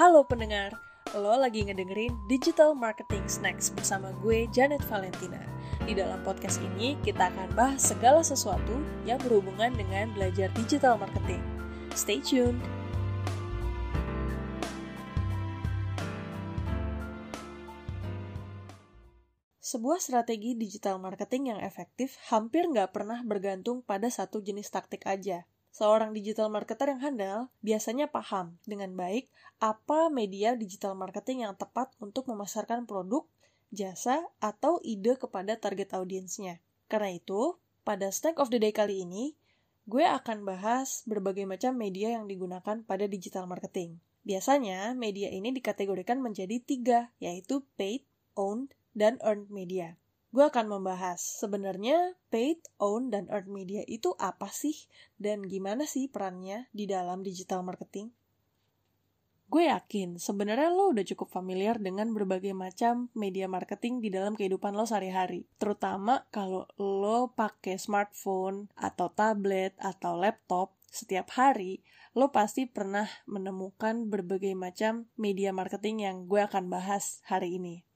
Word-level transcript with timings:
Halo 0.00 0.24
pendengar, 0.24 0.80
lo 1.12 1.36
lagi 1.36 1.60
ngedengerin 1.60 2.16
Digital 2.24 2.72
Marketing 2.72 3.20
Snacks 3.28 3.68
bersama 3.68 4.16
gue 4.24 4.48
Janet 4.48 4.80
Valentina. 4.88 5.44
Di 5.84 5.92
dalam 5.92 6.24
podcast 6.24 6.56
ini 6.72 6.96
kita 7.04 7.28
akan 7.28 7.52
bahas 7.52 7.84
segala 7.84 8.24
sesuatu 8.24 8.80
yang 9.04 9.20
berhubungan 9.20 9.76
dengan 9.76 10.08
belajar 10.16 10.48
digital 10.56 10.96
marketing. 10.96 11.44
Stay 11.92 12.16
tuned! 12.16 12.56
Sebuah 19.60 20.00
strategi 20.00 20.56
digital 20.56 20.96
marketing 20.96 21.52
yang 21.52 21.60
efektif 21.60 22.16
hampir 22.32 22.64
nggak 22.64 22.96
pernah 22.96 23.20
bergantung 23.20 23.84
pada 23.84 24.08
satu 24.08 24.40
jenis 24.40 24.72
taktik 24.72 25.04
aja. 25.04 25.44
Seorang 25.70 26.10
digital 26.10 26.50
marketer 26.50 26.90
yang 26.90 27.00
handal 27.00 27.38
biasanya 27.62 28.10
paham 28.10 28.58
dengan 28.66 28.90
baik 28.98 29.30
apa 29.62 30.10
media 30.10 30.58
digital 30.58 30.98
marketing 30.98 31.46
yang 31.46 31.54
tepat 31.54 31.94
untuk 32.02 32.26
memasarkan 32.26 32.90
produk, 32.90 33.22
jasa, 33.70 34.26
atau 34.42 34.82
ide 34.82 35.14
kepada 35.14 35.54
target 35.54 35.94
audiensnya. 35.94 36.58
Karena 36.90 37.14
itu, 37.14 37.54
pada 37.86 38.10
Snack 38.10 38.42
of 38.42 38.50
the 38.50 38.58
Day 38.58 38.74
kali 38.74 39.06
ini, 39.06 39.38
gue 39.86 40.02
akan 40.02 40.42
bahas 40.42 41.06
berbagai 41.06 41.46
macam 41.46 41.78
media 41.78 42.18
yang 42.18 42.26
digunakan 42.26 42.82
pada 42.82 43.06
digital 43.06 43.46
marketing. 43.46 44.02
Biasanya, 44.26 44.92
media 44.98 45.30
ini 45.30 45.54
dikategorikan 45.54 46.18
menjadi 46.18 46.58
tiga, 46.60 47.14
yaitu 47.22 47.62
paid, 47.78 48.02
owned, 48.34 48.74
dan 48.92 49.22
earned 49.22 49.48
media. 49.54 49.94
Gue 50.30 50.46
akan 50.46 50.70
membahas 50.70 51.18
sebenarnya 51.18 52.14
paid, 52.30 52.62
owned, 52.78 53.10
dan 53.10 53.26
earned 53.34 53.50
media 53.50 53.82
itu 53.90 54.14
apa 54.14 54.46
sih 54.46 54.86
dan 55.18 55.42
gimana 55.42 55.90
sih 55.90 56.06
perannya 56.06 56.70
di 56.70 56.86
dalam 56.86 57.26
digital 57.26 57.66
marketing. 57.66 58.14
Gue 59.50 59.66
yakin 59.66 60.22
sebenarnya 60.22 60.70
lo 60.70 60.94
udah 60.94 61.02
cukup 61.02 61.34
familiar 61.34 61.82
dengan 61.82 62.14
berbagai 62.14 62.54
macam 62.54 63.10
media 63.18 63.50
marketing 63.50 63.98
di 63.98 64.06
dalam 64.14 64.38
kehidupan 64.38 64.70
lo 64.70 64.86
sehari-hari. 64.86 65.50
Terutama 65.58 66.22
kalau 66.30 66.70
lo 66.78 67.34
pakai 67.34 67.74
smartphone 67.74 68.70
atau 68.78 69.10
tablet 69.10 69.74
atau 69.82 70.14
laptop 70.14 70.78
setiap 70.86 71.34
hari, 71.34 71.82
lo 72.14 72.30
pasti 72.30 72.70
pernah 72.70 73.10
menemukan 73.26 74.06
berbagai 74.06 74.54
macam 74.54 75.10
media 75.18 75.50
marketing 75.50 76.06
yang 76.06 76.16
gue 76.30 76.38
akan 76.38 76.70
bahas 76.70 77.18
hari 77.26 77.58
ini 77.58 77.89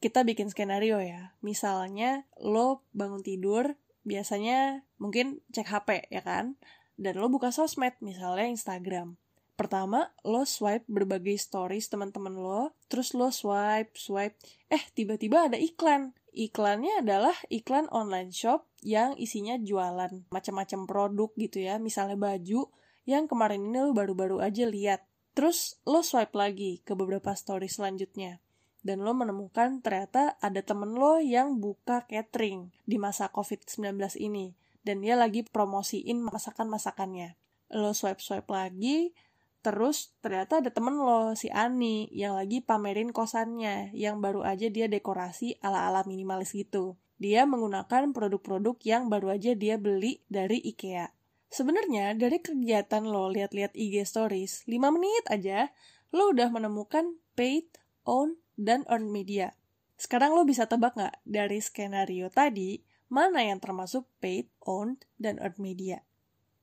kita 0.00 0.24
bikin 0.24 0.48
skenario 0.48 0.98
ya. 0.98 1.36
Misalnya 1.44 2.24
lo 2.40 2.82
bangun 2.96 3.20
tidur, 3.20 3.76
biasanya 4.02 4.88
mungkin 4.96 5.44
cek 5.52 5.68
HP 5.68 5.88
ya 6.08 6.24
kan? 6.24 6.56
Dan 6.96 7.20
lo 7.20 7.28
buka 7.28 7.52
sosmed, 7.52 7.96
misalnya 8.00 8.48
Instagram. 8.48 9.20
Pertama, 9.60 10.08
lo 10.24 10.48
swipe 10.48 10.88
berbagai 10.88 11.36
stories 11.36 11.92
teman-teman 11.92 12.32
lo, 12.32 12.72
terus 12.88 13.12
lo 13.12 13.28
swipe, 13.28 13.92
swipe, 13.92 14.40
eh 14.72 14.80
tiba-tiba 14.96 15.52
ada 15.52 15.60
iklan. 15.60 16.16
Iklannya 16.32 17.04
adalah 17.04 17.36
iklan 17.52 17.84
online 17.92 18.32
shop 18.32 18.64
yang 18.80 19.12
isinya 19.20 19.60
jualan 19.60 20.32
macam-macam 20.32 20.80
produk 20.88 21.30
gitu 21.36 21.60
ya, 21.60 21.76
misalnya 21.76 22.16
baju 22.16 22.72
yang 23.04 23.28
kemarin 23.28 23.68
ini 23.68 23.84
lo 23.84 23.92
baru-baru 23.92 24.40
aja 24.40 24.64
lihat. 24.64 25.04
Terus 25.36 25.76
lo 25.84 26.00
swipe 26.00 26.32
lagi 26.32 26.80
ke 26.80 26.96
beberapa 26.96 27.36
story 27.36 27.68
selanjutnya 27.68 28.40
dan 28.80 29.04
lo 29.04 29.12
menemukan 29.12 29.84
ternyata 29.84 30.40
ada 30.40 30.64
temen 30.64 30.96
lo 30.96 31.20
yang 31.20 31.60
buka 31.60 32.08
catering 32.08 32.72
di 32.88 32.96
masa 32.96 33.28
COVID-19 33.28 33.96
ini 34.16 34.56
dan 34.80 35.04
dia 35.04 35.16
lagi 35.16 35.44
promosiin 35.44 36.24
masakan-masakannya. 36.24 37.36
Lo 37.70 37.92
swipe-swipe 37.92 38.48
lagi, 38.50 39.12
terus 39.60 40.16
ternyata 40.24 40.58
ada 40.64 40.72
temen 40.72 40.96
lo, 40.96 41.36
si 41.36 41.52
Ani, 41.52 42.08
yang 42.10 42.34
lagi 42.34 42.64
pamerin 42.64 43.12
kosannya, 43.12 43.92
yang 43.94 44.18
baru 44.18 44.42
aja 44.42 44.66
dia 44.72 44.88
dekorasi 44.88 45.60
ala-ala 45.60 46.02
minimalis 46.08 46.56
gitu. 46.56 46.96
Dia 47.20 47.44
menggunakan 47.44 48.16
produk-produk 48.16 48.80
yang 48.80 49.12
baru 49.12 49.36
aja 49.36 49.52
dia 49.52 49.76
beli 49.76 50.24
dari 50.32 50.64
IKEA. 50.64 51.12
Sebenarnya 51.52 52.16
dari 52.16 52.40
kegiatan 52.40 53.04
lo 53.04 53.28
lihat-lihat 53.28 53.76
IG 53.76 54.08
stories, 54.08 54.64
5 54.64 54.94
menit 54.96 55.24
aja, 55.28 55.68
lo 56.16 56.32
udah 56.32 56.48
menemukan 56.48 57.20
paid, 57.36 57.68
own, 58.08 58.39
dan 58.60 58.84
earned 58.92 59.08
media. 59.08 59.56
Sekarang 59.96 60.36
lo 60.36 60.44
bisa 60.44 60.68
tebak 60.68 60.92
nggak 60.92 61.24
dari 61.24 61.64
skenario 61.64 62.28
tadi, 62.28 62.84
mana 63.08 63.40
yang 63.40 63.56
termasuk 63.56 64.04
paid, 64.20 64.52
owned, 64.68 65.08
dan 65.16 65.40
earned 65.40 65.56
media? 65.56 66.04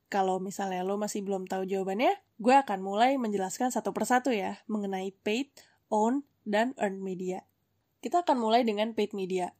Kalau 0.08 0.38
misalnya 0.38 0.86
lo 0.86 0.96
masih 0.96 1.26
belum 1.26 1.50
tahu 1.50 1.66
jawabannya, 1.66 2.14
gue 2.38 2.56
akan 2.56 2.80
mulai 2.80 3.18
menjelaskan 3.18 3.74
satu 3.74 3.92
persatu 3.92 4.32
ya, 4.32 4.62
mengenai 4.70 5.12
paid, 5.26 5.52
owned, 5.92 6.24
dan 6.48 6.78
earned 6.80 7.04
media. 7.04 7.44
Kita 8.00 8.24
akan 8.24 8.40
mulai 8.40 8.64
dengan 8.64 8.96
paid 8.96 9.12
media. 9.12 9.52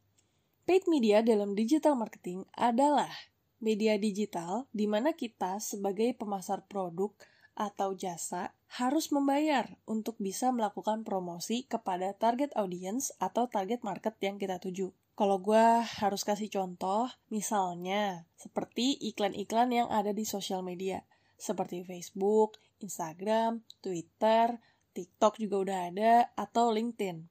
Paid 0.64 0.88
media 0.88 1.20
dalam 1.26 1.58
digital 1.58 2.00
marketing 2.00 2.48
adalah 2.56 3.12
media 3.60 3.98
digital 3.98 4.70
di 4.72 4.86
mana 4.86 5.12
kita 5.12 5.58
sebagai 5.60 6.14
pemasar 6.16 6.64
produk 6.70 7.12
atau 7.58 7.98
jasa 7.98 8.54
harus 8.78 9.10
membayar 9.10 9.66
untuk 9.90 10.22
bisa 10.22 10.54
melakukan 10.54 11.02
promosi 11.02 11.66
kepada 11.66 12.14
target 12.14 12.54
audience 12.54 13.10
atau 13.18 13.50
target 13.50 13.82
market 13.82 14.14
yang 14.22 14.38
kita 14.38 14.62
tuju. 14.62 14.94
Kalau 15.18 15.42
gue 15.42 15.82
harus 15.82 16.22
kasih 16.22 16.54
contoh, 16.54 17.10
misalnya 17.34 18.30
seperti 18.38 18.94
iklan-iklan 19.02 19.74
yang 19.74 19.90
ada 19.90 20.14
di 20.14 20.30
sosial 20.30 20.62
media, 20.62 21.02
seperti 21.42 21.82
Facebook, 21.82 22.62
Instagram, 22.78 23.66
Twitter, 23.82 24.62
TikTok 24.94 25.42
juga 25.42 25.56
udah 25.58 25.80
ada, 25.90 26.14
atau 26.38 26.70
LinkedIn. 26.70 27.26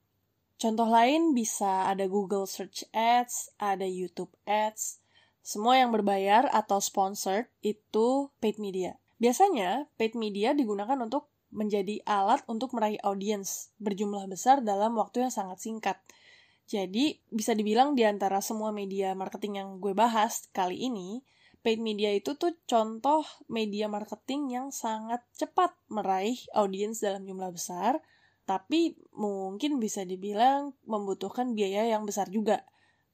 Contoh 0.58 0.88
lain 0.90 1.30
bisa 1.30 1.86
ada 1.86 2.10
Google 2.10 2.50
Search 2.50 2.82
Ads, 2.90 3.54
ada 3.62 3.86
YouTube 3.86 4.34
Ads, 4.50 4.98
semua 5.46 5.78
yang 5.78 5.94
berbayar 5.94 6.50
atau 6.50 6.82
sponsored 6.82 7.46
itu 7.62 8.34
paid 8.42 8.58
media. 8.58 8.98
Biasanya, 9.16 9.88
paid 9.96 10.12
media 10.12 10.52
digunakan 10.52 11.00
untuk 11.00 11.32
menjadi 11.48 12.04
alat 12.04 12.44
untuk 12.50 12.76
meraih 12.76 13.00
audiens 13.00 13.72
berjumlah 13.80 14.28
besar 14.28 14.60
dalam 14.60 14.92
waktu 15.00 15.24
yang 15.24 15.32
sangat 15.32 15.62
singkat. 15.62 15.96
Jadi, 16.68 17.22
bisa 17.32 17.56
dibilang 17.56 17.96
di 17.96 18.04
antara 18.04 18.42
semua 18.44 18.74
media 18.74 19.16
marketing 19.16 19.62
yang 19.62 19.68
gue 19.80 19.94
bahas 19.96 20.50
kali 20.52 20.90
ini, 20.90 21.24
paid 21.64 21.80
media 21.80 22.12
itu 22.12 22.36
tuh 22.36 22.58
contoh 22.68 23.24
media 23.48 23.88
marketing 23.88 24.52
yang 24.52 24.68
sangat 24.74 25.22
cepat 25.38 25.72
meraih 25.88 26.36
audiens 26.52 27.00
dalam 27.00 27.24
jumlah 27.24 27.54
besar, 27.54 28.02
tapi 28.44 28.98
mungkin 29.16 29.80
bisa 29.80 30.04
dibilang 30.04 30.76
membutuhkan 30.84 31.56
biaya 31.56 31.88
yang 31.88 32.04
besar 32.04 32.28
juga, 32.28 32.66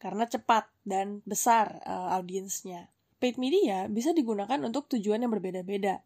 karena 0.03 0.27
cepat 0.27 0.67
dan 0.83 1.23
besar 1.29 1.79
uh, 1.87 2.17
audiensnya 2.17 2.93
paid 3.23 3.39
media 3.39 3.87
bisa 3.87 4.11
digunakan 4.11 4.59
untuk 4.67 4.91
tujuan 4.91 5.23
yang 5.23 5.31
berbeda-beda. 5.31 6.03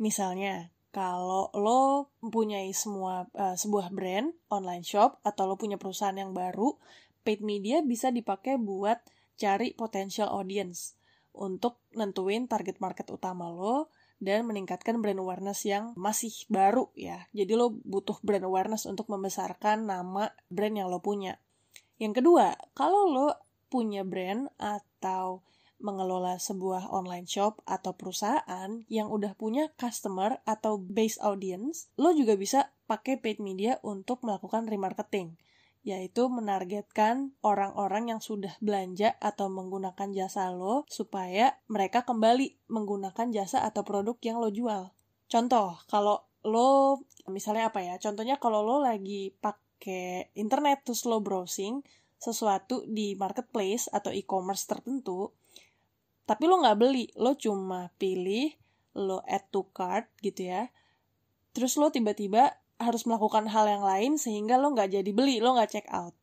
Misalnya, 0.00 0.72
kalau 0.96 1.52
lo 1.52 2.08
mempunyai 2.24 2.72
semua 2.72 3.28
uh, 3.36 3.52
sebuah 3.52 3.92
brand 3.92 4.32
online 4.48 4.80
shop 4.80 5.20
atau 5.20 5.44
lo 5.44 5.60
punya 5.60 5.76
perusahaan 5.76 6.16
yang 6.16 6.32
baru, 6.32 6.80
paid 7.20 7.44
media 7.44 7.84
bisa 7.84 8.08
dipakai 8.08 8.56
buat 8.56 9.04
cari 9.36 9.76
potential 9.76 10.32
audience 10.32 10.96
untuk 11.36 11.84
nentuin 11.92 12.48
target 12.48 12.80
market 12.80 13.10
utama 13.12 13.50
lo 13.52 13.92
dan 14.22 14.48
meningkatkan 14.48 15.02
brand 15.04 15.20
awareness 15.20 15.68
yang 15.68 15.92
masih 16.00 16.32
baru 16.48 16.88
ya. 16.96 17.28
Jadi 17.36 17.52
lo 17.60 17.76
butuh 17.76 18.16
brand 18.24 18.46
awareness 18.46 18.88
untuk 18.88 19.10
membesarkan 19.12 19.84
nama 19.84 20.32
brand 20.48 20.80
yang 20.80 20.88
lo 20.88 21.04
punya. 21.04 21.36
Yang 22.00 22.24
kedua, 22.24 22.56
kalau 22.72 23.10
lo 23.12 23.28
punya 23.68 24.06
brand 24.06 24.48
atau 24.56 25.42
mengelola 25.80 26.38
sebuah 26.38 26.90
online 26.90 27.26
shop 27.26 27.62
atau 27.66 27.94
perusahaan 27.94 28.82
yang 28.86 29.10
udah 29.10 29.34
punya 29.34 29.70
customer 29.74 30.40
atau 30.46 30.78
base 30.78 31.18
audience, 31.20 31.90
lo 31.98 32.14
juga 32.14 32.38
bisa 32.38 32.72
pakai 32.86 33.18
paid 33.18 33.40
media 33.40 33.80
untuk 33.82 34.22
melakukan 34.22 34.68
remarketing, 34.68 35.36
yaitu 35.84 36.26
menargetkan 36.32 37.36
orang-orang 37.44 38.16
yang 38.16 38.20
sudah 38.24 38.56
belanja 38.64 39.16
atau 39.20 39.52
menggunakan 39.52 40.10
jasa 40.16 40.48
lo 40.54 40.88
supaya 40.88 41.60
mereka 41.68 42.08
kembali 42.08 42.70
menggunakan 42.72 43.28
jasa 43.32 43.62
atau 43.64 43.84
produk 43.84 44.16
yang 44.24 44.40
lo 44.40 44.48
jual. 44.48 44.92
Contoh, 45.28 45.80
kalau 45.88 46.24
lo 46.44 47.00
misalnya 47.28 47.72
apa 47.72 47.84
ya? 47.84 47.96
Contohnya 48.00 48.36
kalau 48.40 48.64
lo 48.64 48.80
lagi 48.80 49.32
pakai 49.40 50.32
internet 50.36 50.88
terus 50.88 51.04
lo 51.04 51.20
browsing 51.20 51.84
sesuatu 52.16 52.88
di 52.88 53.12
marketplace 53.20 53.92
atau 53.92 54.08
e-commerce 54.08 54.64
tertentu, 54.64 55.36
tapi 56.24 56.48
lo 56.48 56.60
nggak 56.60 56.78
beli 56.80 57.08
lo 57.16 57.36
cuma 57.36 57.92
pilih 58.00 58.52
lo 58.96 59.20
add 59.26 59.48
to 59.50 59.66
cart 59.74 60.08
gitu 60.24 60.48
ya. 60.50 60.70
Terus 61.54 61.78
lo 61.78 61.90
tiba-tiba 61.90 62.58
harus 62.78 63.06
melakukan 63.06 63.46
hal 63.50 63.70
yang 63.70 63.84
lain 63.86 64.12
sehingga 64.18 64.58
lo 64.58 64.74
nggak 64.74 64.90
jadi 64.90 65.10
beli 65.14 65.38
lo 65.38 65.54
nggak 65.54 65.70
check 65.70 65.86
out. 65.92 66.14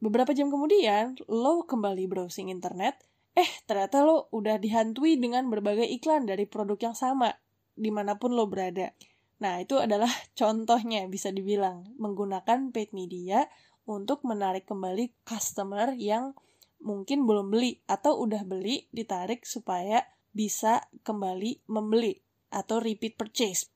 Beberapa 0.00 0.36
jam 0.36 0.52
kemudian 0.52 1.16
lo 1.28 1.64
kembali 1.64 2.04
browsing 2.08 2.52
internet 2.52 3.00
eh 3.36 3.48
ternyata 3.68 4.00
lo 4.00 4.32
udah 4.32 4.56
dihantui 4.56 5.20
dengan 5.20 5.52
berbagai 5.52 5.84
iklan 5.84 6.24
dari 6.24 6.48
produk 6.48 6.90
yang 6.92 6.96
sama 6.96 7.36
di 7.76 7.92
mana 7.92 8.16
pun 8.16 8.32
lo 8.32 8.48
berada. 8.48 8.96
Nah, 9.36 9.60
itu 9.60 9.76
adalah 9.76 10.08
contohnya 10.40 11.04
bisa 11.06 11.28
dibilang 11.28 11.92
menggunakan 12.00 12.72
paid 12.72 12.96
media 12.96 13.44
untuk 13.86 14.24
menarik 14.24 14.64
kembali 14.66 15.12
customer 15.22 15.94
yang 15.94 16.34
mungkin 16.80 17.24
belum 17.24 17.52
beli 17.52 17.80
atau 17.88 18.20
udah 18.22 18.42
beli 18.44 18.88
ditarik 18.92 19.44
supaya 19.48 20.04
bisa 20.36 20.84
kembali 21.00 21.64
membeli 21.72 22.20
atau 22.52 22.78
repeat 22.78 23.16
purchase. 23.16 23.72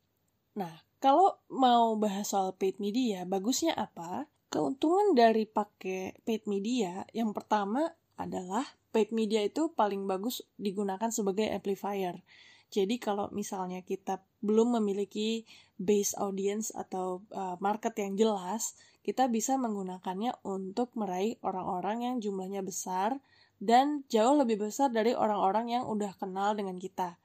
Nah, 0.57 0.85
kalau 1.01 1.41
mau 1.49 1.97
bahas 1.97 2.29
soal 2.29 2.53
paid 2.61 2.77
media, 2.77 3.25
bagusnya 3.25 3.73
apa? 3.73 4.29
Keuntungan 4.53 5.17
dari 5.17 5.49
pakai 5.49 6.21
paid 6.27 6.45
media 6.45 7.07
yang 7.17 7.33
pertama 7.33 7.89
adalah 8.21 8.67
paid 8.93 9.15
media 9.15 9.41
itu 9.41 9.73
paling 9.73 10.05
bagus 10.05 10.45
digunakan 10.61 11.09
sebagai 11.09 11.49
amplifier. 11.49 12.21
Jadi 12.71 13.03
kalau 13.03 13.33
misalnya 13.35 13.83
kita 13.83 14.23
belum 14.45 14.79
memiliki 14.79 15.43
base 15.81 16.15
audience 16.21 16.71
atau 16.71 17.25
uh, 17.35 17.57
market 17.59 17.97
yang 17.99 18.15
jelas, 18.15 18.79
kita 19.11 19.27
bisa 19.27 19.59
menggunakannya 19.59 20.39
untuk 20.47 20.95
meraih 20.95 21.35
orang-orang 21.43 22.07
yang 22.07 22.15
jumlahnya 22.23 22.63
besar 22.63 23.19
dan 23.59 24.07
jauh 24.07 24.39
lebih 24.39 24.63
besar 24.63 24.95
dari 24.95 25.19
orang-orang 25.19 25.75
yang 25.75 25.85
udah 25.91 26.15
kenal 26.15 26.55
dengan 26.55 26.79
kita. 26.79 27.19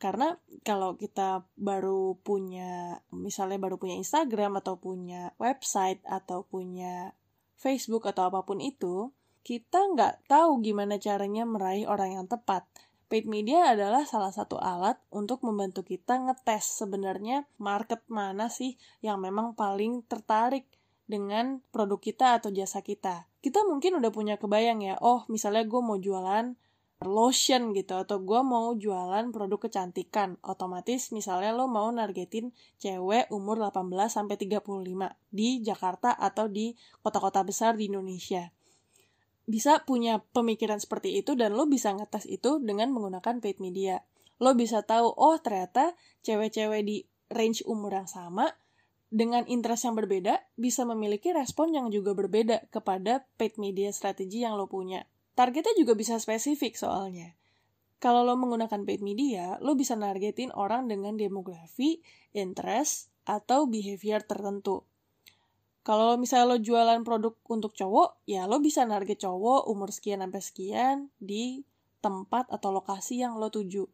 Karena 0.00 0.32
kalau 0.64 0.96
kita 0.96 1.44
baru 1.60 2.16
punya, 2.24 3.04
misalnya 3.12 3.60
baru 3.60 3.76
punya 3.76 4.00
Instagram 4.00 4.64
atau 4.64 4.80
punya 4.80 5.36
website 5.36 6.00
atau 6.08 6.48
punya 6.48 7.12
Facebook 7.60 8.08
atau 8.08 8.32
apa 8.32 8.40
pun 8.48 8.64
itu, 8.64 9.12
kita 9.44 9.92
nggak 9.92 10.32
tahu 10.32 10.64
gimana 10.64 10.96
caranya 10.96 11.44
meraih 11.44 11.84
orang 11.84 12.16
yang 12.16 12.24
tepat 12.24 12.64
Paid 13.06 13.30
media 13.30 13.70
adalah 13.70 14.02
salah 14.02 14.34
satu 14.34 14.58
alat 14.58 14.98
untuk 15.14 15.46
membantu 15.46 15.86
kita 15.86 16.18
ngetes 16.26 16.82
sebenarnya 16.82 17.46
market 17.54 18.02
mana 18.10 18.50
sih 18.50 18.74
yang 18.98 19.22
memang 19.22 19.54
paling 19.54 20.02
tertarik 20.10 20.66
dengan 21.06 21.62
produk 21.70 21.98
kita 22.02 22.42
atau 22.42 22.50
jasa 22.50 22.82
kita. 22.82 23.30
Kita 23.40 23.62
mungkin 23.62 23.98
udah 24.02 24.10
punya 24.10 24.36
kebayang 24.36 24.82
ya, 24.82 24.94
oh 25.00 25.22
misalnya 25.30 25.62
gue 25.64 25.80
mau 25.80 25.96
jualan 25.96 26.54
lotion 27.04 27.76
gitu 27.76 27.92
atau 27.92 28.24
gue 28.24 28.40
mau 28.40 28.72
jualan 28.72 29.28
produk 29.28 29.68
kecantikan 29.68 30.40
otomatis 30.40 31.12
misalnya 31.12 31.52
lo 31.52 31.68
mau 31.68 31.92
nargetin 31.92 32.56
cewek 32.80 33.28
umur 33.28 33.60
18 33.60 33.92
sampai 34.08 34.40
35 34.40 34.64
di 35.28 35.60
Jakarta 35.60 36.16
atau 36.16 36.48
di 36.48 36.72
kota-kota 37.04 37.44
besar 37.44 37.76
di 37.76 37.92
Indonesia 37.92 38.48
bisa 39.46 39.86
punya 39.86 40.26
pemikiran 40.34 40.82
seperti 40.82 41.22
itu 41.22 41.38
dan 41.38 41.54
lo 41.54 41.70
bisa 41.70 41.94
ngetes 41.94 42.26
itu 42.26 42.58
dengan 42.58 42.90
menggunakan 42.90 43.38
paid 43.38 43.62
media. 43.62 44.02
Lo 44.42 44.52
bisa 44.58 44.82
tahu, 44.82 45.06
oh 45.06 45.38
ternyata 45.38 45.94
cewek-cewek 46.26 46.82
di 46.82 47.06
range 47.30 47.62
umur 47.64 47.94
yang 47.94 48.10
sama 48.10 48.58
dengan 49.06 49.46
interest 49.46 49.86
yang 49.86 49.94
berbeda 49.94 50.42
bisa 50.58 50.82
memiliki 50.82 51.30
respon 51.30 51.72
yang 51.72 51.88
juga 51.94 52.12
berbeda 52.12 52.66
kepada 52.74 53.24
paid 53.38 53.56
media 53.56 53.90
strategi 53.94 54.42
yang 54.42 54.58
lo 54.58 54.66
punya. 54.66 55.06
Targetnya 55.36 55.76
juga 55.78 55.94
bisa 55.94 56.18
spesifik 56.18 56.74
soalnya. 56.74 57.36
Kalau 57.96 58.26
lo 58.26 58.36
menggunakan 58.36 58.84
paid 58.84 59.00
media, 59.00 59.56
lo 59.64 59.72
bisa 59.72 59.96
nargetin 59.96 60.52
orang 60.52 60.84
dengan 60.88 61.16
demografi, 61.16 62.04
interest, 62.36 63.08
atau 63.26 63.66
behavior 63.66 64.22
tertentu. 64.22 64.86
Kalau 65.86 66.18
misalnya 66.18 66.56
lo 66.56 66.58
jualan 66.58 67.02
produk 67.06 67.34
untuk 67.46 67.72
cowok, 67.74 68.26
ya 68.26 68.50
lo 68.50 68.58
bisa 68.58 68.82
narget 68.82 69.22
cowok 69.22 69.70
umur 69.70 69.94
sekian 69.94 70.18
sampai 70.18 70.42
sekian 70.42 70.96
di 71.22 71.62
tempat 72.02 72.50
atau 72.50 72.74
lokasi 72.74 73.22
yang 73.22 73.38
lo 73.38 73.50
tuju. 73.54 73.86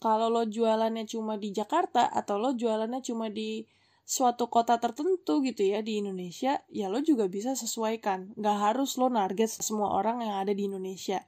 Kalau 0.00 0.32
lo 0.32 0.48
jualannya 0.48 1.04
cuma 1.04 1.36
di 1.36 1.52
Jakarta 1.52 2.08
atau 2.08 2.40
lo 2.40 2.56
jualannya 2.56 3.00
cuma 3.04 3.28
di 3.28 3.64
suatu 4.04 4.52
kota 4.52 4.76
tertentu 4.76 5.40
gitu 5.40 5.64
ya 5.64 5.80
di 5.80 6.04
Indonesia, 6.04 6.60
ya 6.68 6.92
lo 6.92 7.00
juga 7.00 7.24
bisa 7.26 7.56
sesuaikan. 7.56 8.36
Gak 8.36 8.58
harus 8.60 9.00
lo 9.00 9.08
narget 9.08 9.48
semua 9.48 9.96
orang 9.96 10.20
yang 10.20 10.36
ada 10.44 10.52
di 10.52 10.68
Indonesia. 10.68 11.24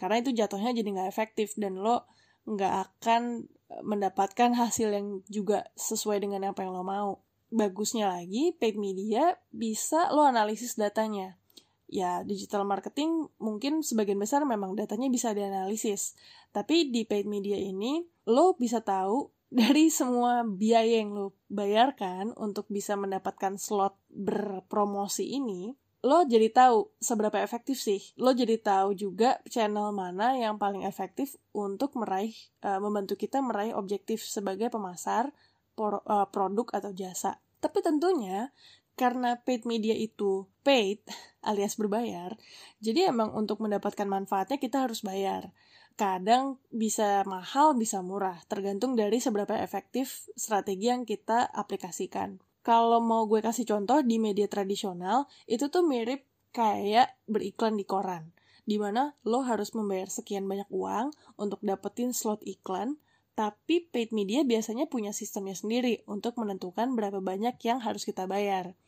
Karena 0.00 0.24
itu 0.24 0.32
jatuhnya 0.32 0.72
jadi 0.72 0.88
gak 1.04 1.08
efektif 1.12 1.54
dan 1.60 1.78
lo 1.78 2.08
gak 2.48 2.90
akan 2.90 3.46
mendapatkan 3.84 4.56
hasil 4.56 4.88
yang 4.92 5.06
juga 5.28 5.68
sesuai 5.76 6.24
dengan 6.24 6.52
apa 6.52 6.64
yang 6.64 6.72
lo 6.72 6.84
mau 6.84 7.20
bagusnya 7.54 8.10
lagi, 8.10 8.56
paid 8.56 8.74
media 8.80 9.38
bisa 9.54 10.10
lo 10.10 10.26
analisis 10.26 10.74
datanya. 10.74 11.38
Ya, 11.86 12.26
digital 12.26 12.66
marketing 12.66 13.30
mungkin 13.38 13.84
sebagian 13.84 14.18
besar 14.18 14.42
memang 14.42 14.74
datanya 14.74 15.06
bisa 15.12 15.30
dianalisis. 15.30 16.18
Tapi 16.50 16.90
di 16.90 17.06
paid 17.06 17.28
media 17.28 17.54
ini, 17.54 18.02
lo 18.26 18.58
bisa 18.58 18.82
tahu 18.82 19.30
dari 19.52 19.92
semua 19.92 20.42
biaya 20.42 21.02
yang 21.04 21.14
lo 21.14 21.38
bayarkan 21.46 22.34
untuk 22.34 22.66
bisa 22.70 22.98
mendapatkan 22.98 23.54
slot 23.60 23.94
berpromosi 24.10 25.36
ini, 25.36 25.74
lo 26.04 26.28
jadi 26.28 26.52
tahu 26.52 26.92
seberapa 27.00 27.40
efektif 27.40 27.80
sih. 27.80 28.00
Lo 28.20 28.36
jadi 28.36 28.60
tahu 28.60 28.92
juga 28.92 29.40
channel 29.48 29.88
mana 29.96 30.36
yang 30.36 30.60
paling 30.60 30.84
efektif 30.84 31.40
untuk 31.56 31.96
meraih, 31.96 32.36
uh, 32.60 32.76
membantu 32.76 33.16
kita 33.16 33.40
meraih 33.40 33.72
objektif 33.72 34.20
sebagai 34.20 34.68
pemasar 34.68 35.32
uh, 35.80 36.28
produk 36.28 36.68
atau 36.76 36.92
jasa. 36.92 37.40
Tapi 37.58 37.80
tentunya 37.80 38.52
karena 38.94 39.40
paid 39.40 39.64
media 39.64 39.96
itu 39.96 40.44
paid 40.62 41.02
alias 41.48 41.74
berbayar, 41.74 42.36
jadi 42.78 43.10
emang 43.10 43.32
untuk 43.34 43.64
mendapatkan 43.64 44.06
manfaatnya 44.06 44.60
kita 44.60 44.84
harus 44.84 45.00
bayar. 45.00 45.50
Kadang 45.94 46.58
bisa 46.74 47.22
mahal, 47.22 47.78
bisa 47.78 48.02
murah, 48.02 48.42
tergantung 48.50 48.98
dari 48.98 49.22
seberapa 49.22 49.54
efektif 49.54 50.26
strategi 50.34 50.90
yang 50.90 51.06
kita 51.06 51.46
aplikasikan. 51.54 52.42
Kalau 52.66 52.98
mau 52.98 53.28
gue 53.30 53.38
kasih 53.38 53.68
contoh 53.68 54.02
di 54.02 54.18
media 54.18 54.50
tradisional, 54.50 55.30
itu 55.46 55.70
tuh 55.70 55.86
mirip 55.86 56.26
kayak 56.50 57.14
beriklan 57.30 57.78
di 57.78 57.86
koran 57.86 58.34
di 58.64 58.80
mana 58.80 59.12
lo 59.28 59.44
harus 59.44 59.76
membayar 59.76 60.08
sekian 60.08 60.48
banyak 60.48 60.68
uang 60.72 61.12
untuk 61.36 61.60
dapetin 61.60 62.16
slot 62.16 62.40
iklan 62.48 62.96
tapi 63.34 63.84
paid 63.90 64.14
media 64.14 64.46
biasanya 64.46 64.86
punya 64.86 65.10
sistemnya 65.10 65.58
sendiri 65.58 66.06
untuk 66.06 66.38
menentukan 66.38 66.94
berapa 66.94 67.18
banyak 67.18 67.58
yang 67.66 67.82
harus 67.82 68.06
kita 68.06 68.30
bayar. 68.30 68.78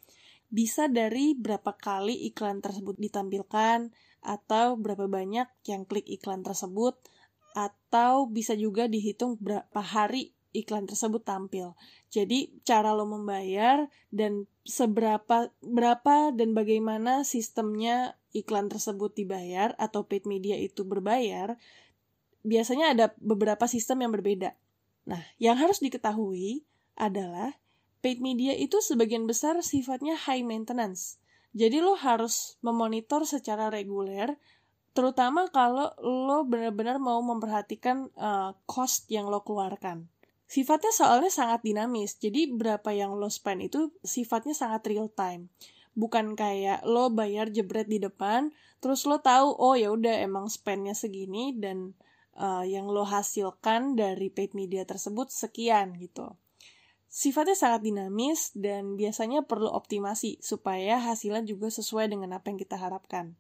Bisa 0.47 0.87
dari 0.87 1.35
berapa 1.35 1.75
kali 1.75 2.31
iklan 2.31 2.63
tersebut 2.63 2.95
ditampilkan, 2.95 3.91
atau 4.27 4.75
berapa 4.75 5.07
banyak 5.07 5.47
yang 5.71 5.87
klik 5.87 6.05
iklan 6.11 6.43
tersebut, 6.43 6.99
atau 7.55 8.29
bisa 8.29 8.53
juga 8.53 8.85
dihitung 8.91 9.41
berapa 9.41 9.81
hari 9.81 10.37
iklan 10.53 10.85
tersebut 10.85 11.25
tampil. 11.25 11.73
Jadi 12.13 12.53
cara 12.65 12.93
lo 12.97 13.05
membayar 13.09 13.89
dan 14.09 14.49
seberapa 14.65 15.53
berapa 15.61 16.33
dan 16.33 16.57
bagaimana 16.57 17.23
sistemnya 17.23 18.17
iklan 18.33 18.69
tersebut 18.69 19.13
dibayar 19.17 19.77
atau 19.77 20.05
paid 20.05 20.25
media 20.25 20.57
itu 20.57 20.85
berbayar 20.85 21.57
biasanya 22.47 22.93
ada 22.97 23.07
beberapa 23.21 23.65
sistem 23.69 24.07
yang 24.07 24.13
berbeda. 24.13 24.57
Nah, 25.07 25.23
yang 25.37 25.59
harus 25.59 25.83
diketahui 25.83 26.65
adalah 26.97 27.59
paid 28.01 28.23
media 28.23 28.55
itu 28.55 28.79
sebagian 28.79 29.27
besar 29.27 29.59
sifatnya 29.61 30.15
high 30.15 30.47
maintenance. 30.47 31.19
Jadi 31.57 31.81
lo 31.81 31.97
harus 31.97 32.61
memonitor 32.61 33.25
secara 33.25 33.73
reguler, 33.73 34.37
terutama 34.93 35.49
kalau 35.49 35.89
lo 36.05 36.45
benar-benar 36.45 37.01
mau 37.01 37.25
memperhatikan 37.25 38.13
uh, 38.13 38.53
cost 38.69 39.09
yang 39.09 39.33
lo 39.33 39.41
keluarkan. 39.41 40.05
Sifatnya 40.45 40.93
soalnya 40.93 41.33
sangat 41.33 41.65
dinamis, 41.65 42.21
jadi 42.21 42.53
berapa 42.53 42.93
yang 42.93 43.17
lo 43.17 43.33
spend 43.33 43.73
itu 43.73 43.89
sifatnya 44.05 44.53
sangat 44.53 44.85
real 44.85 45.09
time. 45.09 45.49
Bukan 45.97 46.37
kayak 46.37 46.85
lo 46.85 47.09
bayar 47.09 47.49
jebret 47.49 47.89
di 47.89 48.05
depan, 48.05 48.53
terus 48.85 49.09
lo 49.09 49.25
tahu 49.25 49.57
oh 49.57 49.75
ya 49.81 49.89
udah 49.89 50.23
emang 50.23 50.53
spendnya 50.53 50.93
segini 50.93 51.57
dan 51.57 51.97
uh, 52.37 52.69
yang 52.69 52.85
lo 52.85 53.09
hasilkan 53.09 53.97
dari 53.97 54.29
paid 54.29 54.53
media 54.53 54.85
tersebut 54.85 55.33
sekian 55.33 55.97
gitu. 55.97 56.37
Sifatnya 57.07 57.57
sangat 57.57 57.87
dinamis 57.87 58.53
dan 58.53 58.99
biasanya 58.99 59.47
perlu 59.47 59.71
optimasi 59.73 60.43
supaya 60.43 61.01
hasilnya 61.01 61.47
juga 61.47 61.73
sesuai 61.73 62.13
dengan 62.13 62.37
apa 62.37 62.53
yang 62.53 62.59
kita 62.61 62.77
harapkan. 62.77 63.39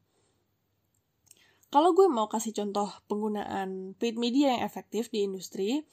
Kalau 1.68 1.92
gue 1.92 2.06
mau 2.06 2.30
kasih 2.30 2.54
contoh 2.54 2.88
penggunaan 3.10 3.98
paid 3.98 4.16
media 4.16 4.54
yang 4.54 4.62
efektif 4.62 5.10
di 5.10 5.26
industri, 5.26 5.84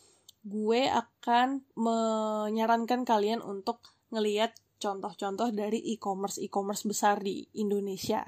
gue 0.45 0.81
akan 0.85 1.65
menyarankan 1.73 3.03
kalian 3.03 3.41
untuk 3.41 3.81
ngeliat 4.13 4.53
contoh-contoh 4.77 5.49
dari 5.55 5.81
e-commerce 5.95 6.37
e-commerce 6.43 6.85
besar 6.85 7.23
di 7.23 7.47
Indonesia. 7.57 8.21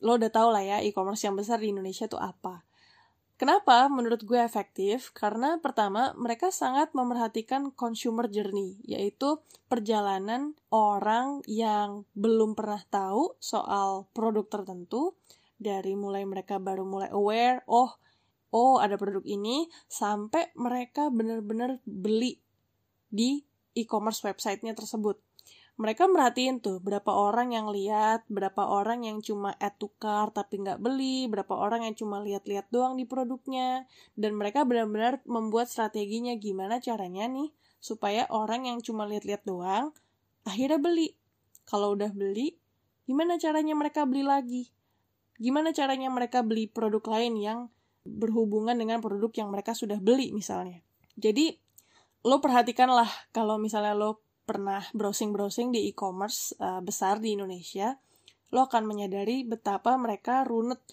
Lo 0.00 0.16
udah 0.16 0.30
tau 0.32 0.48
lah 0.48 0.64
ya 0.64 0.78
e-commerce 0.80 1.28
yang 1.28 1.36
besar 1.36 1.60
di 1.60 1.70
Indonesia 1.70 2.08
tuh 2.08 2.22
apa. 2.22 2.64
Kenapa 3.42 3.90
menurut 3.90 4.22
gue 4.22 4.38
efektif? 4.38 5.10
Karena 5.10 5.58
pertama, 5.58 6.14
mereka 6.14 6.54
sangat 6.54 6.94
memerhatikan 6.94 7.74
consumer 7.74 8.30
journey, 8.30 8.78
yaitu 8.86 9.42
perjalanan 9.66 10.54
orang 10.70 11.42
yang 11.50 12.06
belum 12.14 12.54
pernah 12.54 12.78
tahu 12.86 13.34
soal 13.42 14.06
produk 14.14 14.46
tertentu, 14.46 15.18
dari 15.58 15.98
mulai 15.98 16.22
mereka 16.22 16.62
baru 16.62 16.86
mulai 16.86 17.10
aware, 17.10 17.66
oh, 17.66 17.90
oh 18.54 18.78
ada 18.78 18.94
produk 18.94 19.26
ini, 19.26 19.66
sampai 19.90 20.54
mereka 20.54 21.10
benar-benar 21.10 21.82
beli 21.82 22.38
di 23.10 23.42
e-commerce 23.74 24.22
websitenya 24.22 24.78
tersebut. 24.78 25.18
Mereka 25.82 26.06
merhatiin 26.06 26.62
tuh 26.62 26.78
berapa 26.78 27.10
orang 27.10 27.58
yang 27.58 27.66
lihat, 27.66 28.22
berapa 28.30 28.70
orang 28.70 29.02
yang 29.02 29.18
cuma 29.18 29.58
add 29.58 29.74
to 29.82 29.90
cart 29.98 30.30
tapi 30.30 30.62
nggak 30.62 30.78
beli, 30.78 31.26
berapa 31.26 31.50
orang 31.58 31.82
yang 31.82 31.98
cuma 31.98 32.22
lihat-lihat 32.22 32.70
doang 32.70 32.94
di 32.94 33.02
produknya, 33.02 33.90
dan 34.14 34.38
mereka 34.38 34.62
benar-benar 34.62 35.26
membuat 35.26 35.66
strateginya 35.66 36.38
gimana 36.38 36.78
caranya 36.78 37.26
nih 37.26 37.50
supaya 37.82 38.30
orang 38.30 38.70
yang 38.70 38.78
cuma 38.78 39.10
lihat-lihat 39.10 39.42
doang 39.42 39.90
akhirnya 40.46 40.78
beli. 40.78 41.18
Kalau 41.66 41.98
udah 41.98 42.14
beli, 42.14 42.54
gimana 43.10 43.34
caranya 43.42 43.74
mereka 43.74 44.06
beli 44.06 44.22
lagi? 44.22 44.70
Gimana 45.42 45.74
caranya 45.74 46.14
mereka 46.14 46.46
beli 46.46 46.70
produk 46.70 47.02
lain 47.10 47.34
yang 47.42 47.58
berhubungan 48.06 48.78
dengan 48.78 49.02
produk 49.02 49.34
yang 49.34 49.50
mereka 49.50 49.74
sudah 49.74 49.98
beli 49.98 50.30
misalnya. 50.30 50.78
Jadi 51.18 51.58
lo 52.22 52.38
perhatikanlah 52.38 53.34
kalau 53.34 53.58
misalnya 53.58 53.98
lo 53.98 54.22
pernah 54.52 54.84
browsing-browsing 54.92 55.72
di 55.72 55.88
e-commerce 55.88 56.52
uh, 56.60 56.84
besar 56.84 57.16
di 57.24 57.32
Indonesia, 57.32 57.96
lo 58.52 58.68
akan 58.68 58.84
menyadari 58.84 59.48
betapa 59.48 59.96
mereka 59.96 60.44
runut 60.44 60.84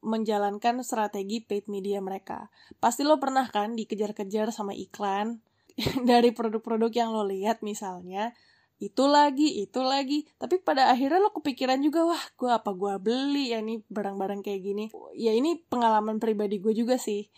menjalankan 0.00 0.80
strategi 0.80 1.44
paid 1.44 1.68
media 1.68 2.00
mereka. 2.00 2.48
Pasti 2.80 3.04
lo 3.04 3.20
pernah 3.20 3.44
kan 3.52 3.76
dikejar-kejar 3.76 4.48
sama 4.56 4.72
iklan 4.72 5.44
dari 6.08 6.32
produk-produk 6.32 6.88
yang 6.88 7.12
lo 7.12 7.28
lihat 7.28 7.60
misalnya, 7.60 8.32
itu 8.80 9.04
lagi, 9.04 9.60
itu 9.60 9.84
lagi. 9.84 10.24
Tapi 10.40 10.64
pada 10.64 10.88
akhirnya 10.88 11.20
lo 11.20 11.34
kepikiran 11.36 11.84
juga, 11.84 12.08
wah 12.08 12.24
gue 12.40 12.48
apa 12.48 12.72
gue 12.72 12.94
beli 12.96 13.52
ya 13.52 13.60
nih 13.60 13.84
barang-barang 13.92 14.40
kayak 14.40 14.60
gini. 14.64 14.84
Ya 15.12 15.36
ini 15.36 15.60
pengalaman 15.68 16.16
pribadi 16.16 16.56
gue 16.56 16.72
juga 16.72 16.96
sih 16.96 17.28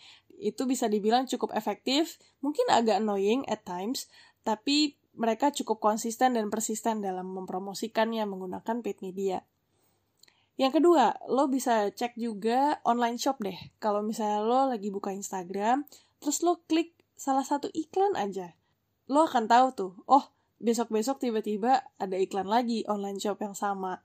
itu 0.41 0.65
bisa 0.65 0.89
dibilang 0.89 1.29
cukup 1.29 1.53
efektif, 1.53 2.17
mungkin 2.41 2.65
agak 2.73 2.97
annoying 2.97 3.45
at 3.45 3.61
times, 3.61 4.09
tapi 4.41 4.97
mereka 5.21 5.53
cukup 5.53 5.77
konsisten 5.77 6.33
dan 6.33 6.49
persisten 6.49 7.05
dalam 7.05 7.29
mempromosikannya 7.29 8.25
menggunakan 8.25 8.81
paid 8.81 9.05
media. 9.05 9.45
Yang 10.57 10.81
kedua, 10.81 11.13
lo 11.29 11.45
bisa 11.45 11.93
cek 11.93 12.17
juga 12.17 12.81
online 12.81 13.21
shop 13.21 13.37
deh. 13.45 13.57
Kalau 13.77 14.01
misalnya 14.01 14.41
lo 14.41 14.65
lagi 14.65 14.89
buka 14.89 15.13
Instagram, 15.13 15.85
terus 16.17 16.41
lo 16.41 16.65
klik 16.65 16.97
salah 17.13 17.45
satu 17.45 17.69
iklan 17.69 18.17
aja. 18.17 18.57
Lo 19.05 19.29
akan 19.29 19.45
tahu 19.45 19.67
tuh, 19.77 19.93
oh 20.09 20.25
besok-besok 20.57 21.21
tiba-tiba 21.21 21.85
ada 22.01 22.17
iklan 22.17 22.49
lagi 22.49 22.81
online 22.89 23.21
shop 23.21 23.41
yang 23.45 23.53
sama 23.53 24.01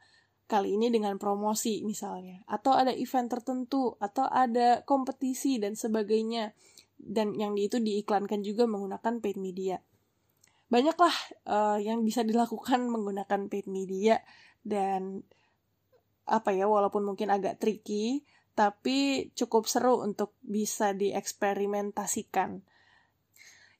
kali 0.46 0.78
ini 0.78 0.88
dengan 0.94 1.18
promosi 1.18 1.82
misalnya 1.82 2.46
atau 2.46 2.72
ada 2.72 2.94
event 2.94 3.26
tertentu 3.26 3.98
atau 3.98 4.24
ada 4.30 4.86
kompetisi 4.86 5.58
dan 5.58 5.74
sebagainya 5.74 6.54
dan 6.96 7.34
yang 7.36 7.58
itu 7.58 7.82
diiklankan 7.82 8.40
juga 8.46 8.64
menggunakan 8.64 9.20
paid 9.20 9.36
media 9.36 9.82
banyaklah 10.66 11.14
uh, 11.46 11.78
yang 11.78 12.02
bisa 12.02 12.26
dilakukan 12.26 12.90
menggunakan 12.90 13.46
paid 13.46 13.70
media 13.70 14.22
dan 14.66 15.22
apa 16.26 16.50
ya 16.50 16.66
walaupun 16.66 17.06
mungkin 17.06 17.30
agak 17.30 17.62
tricky 17.62 18.26
tapi 18.56 19.30
cukup 19.36 19.68
seru 19.68 20.00
untuk 20.00 20.32
bisa 20.40 20.96
dieksperimentasikan. 20.96 22.64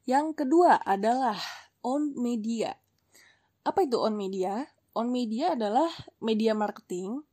Yang 0.07 0.26
kedua 0.45 0.78
adalah 0.85 1.40
on 1.81 2.12
media. 2.14 2.76
Apa 3.64 3.88
itu 3.88 3.99
on 3.99 4.14
media? 4.14 4.69
On 4.93 5.09
media 5.09 5.57
adalah 5.57 5.88
media 6.21 6.52
marketing 6.52 7.25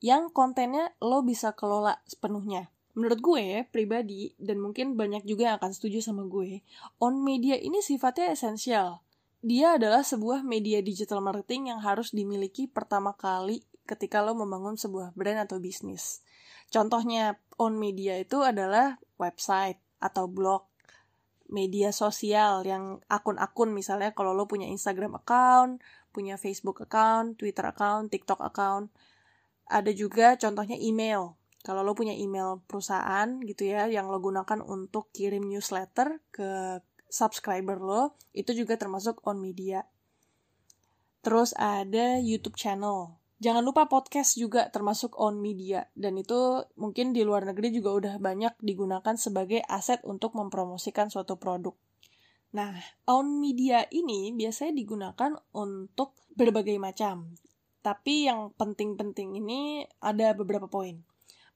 yang 0.00 0.32
kontennya 0.32 0.96
lo 1.04 1.20
bisa 1.20 1.52
kelola 1.52 2.00
sepenuhnya. 2.08 2.72
Menurut 3.00 3.24
gue 3.24 3.64
pribadi, 3.72 4.36
dan 4.36 4.60
mungkin 4.60 4.92
banyak 4.92 5.24
juga 5.24 5.48
yang 5.48 5.56
akan 5.56 5.72
setuju 5.72 6.04
sama 6.04 6.28
gue, 6.28 6.60
on 7.00 7.24
media 7.24 7.56
ini 7.56 7.80
sifatnya 7.80 8.36
esensial. 8.36 9.00
Dia 9.40 9.80
adalah 9.80 10.04
sebuah 10.04 10.44
media 10.44 10.84
digital 10.84 11.24
marketing 11.24 11.72
yang 11.72 11.80
harus 11.80 12.12
dimiliki 12.12 12.68
pertama 12.68 13.16
kali 13.16 13.64
ketika 13.88 14.20
lo 14.20 14.36
membangun 14.36 14.76
sebuah 14.76 15.16
brand 15.16 15.48
atau 15.48 15.56
bisnis. 15.56 16.20
Contohnya, 16.68 17.40
on 17.56 17.80
media 17.80 18.20
itu 18.20 18.44
adalah 18.44 19.00
website 19.16 19.80
atau 19.96 20.28
blog, 20.28 20.68
media 21.48 21.96
sosial 21.96 22.68
yang 22.68 23.00
akun-akun 23.08 23.72
misalnya 23.72 24.12
kalau 24.12 24.36
lo 24.36 24.44
punya 24.44 24.68
Instagram 24.68 25.16
account, 25.16 25.80
punya 26.12 26.36
Facebook 26.36 26.84
account, 26.84 27.40
Twitter 27.40 27.64
account, 27.64 28.12
TikTok 28.12 28.44
account. 28.44 28.92
Ada 29.72 29.96
juga 29.96 30.36
contohnya 30.36 30.76
email. 30.76 31.39
Kalau 31.60 31.84
lo 31.84 31.92
punya 31.92 32.16
email 32.16 32.64
perusahaan 32.64 33.28
gitu 33.44 33.68
ya 33.68 33.84
yang 33.84 34.08
lo 34.08 34.16
gunakan 34.16 34.64
untuk 34.64 35.12
kirim 35.12 35.44
newsletter 35.44 36.24
ke 36.32 36.80
subscriber 37.10 37.76
lo, 37.76 38.16
itu 38.32 38.56
juga 38.56 38.80
termasuk 38.80 39.20
on 39.28 39.42
media. 39.42 39.84
Terus 41.20 41.52
ada 41.52 42.16
YouTube 42.16 42.56
channel. 42.56 43.20
Jangan 43.40 43.64
lupa 43.64 43.88
podcast 43.88 44.36
juga 44.36 44.68
termasuk 44.68 45.16
on 45.16 45.40
media 45.40 45.88
dan 45.96 46.16
itu 46.20 46.64
mungkin 46.76 47.16
di 47.16 47.24
luar 47.24 47.48
negeri 47.48 47.72
juga 47.72 47.96
udah 47.96 48.14
banyak 48.20 48.56
digunakan 48.60 49.16
sebagai 49.16 49.64
aset 49.64 50.04
untuk 50.04 50.36
mempromosikan 50.36 51.08
suatu 51.08 51.40
produk. 51.40 51.72
Nah, 52.52 52.76
on 53.08 53.40
media 53.40 53.88
ini 53.92 54.36
biasanya 54.36 54.76
digunakan 54.76 55.32
untuk 55.56 56.20
berbagai 56.36 56.76
macam. 56.76 57.32
Tapi 57.80 58.28
yang 58.28 58.52
penting-penting 58.60 59.40
ini 59.40 59.88
ada 60.04 60.36
beberapa 60.36 60.68
poin. 60.68 61.00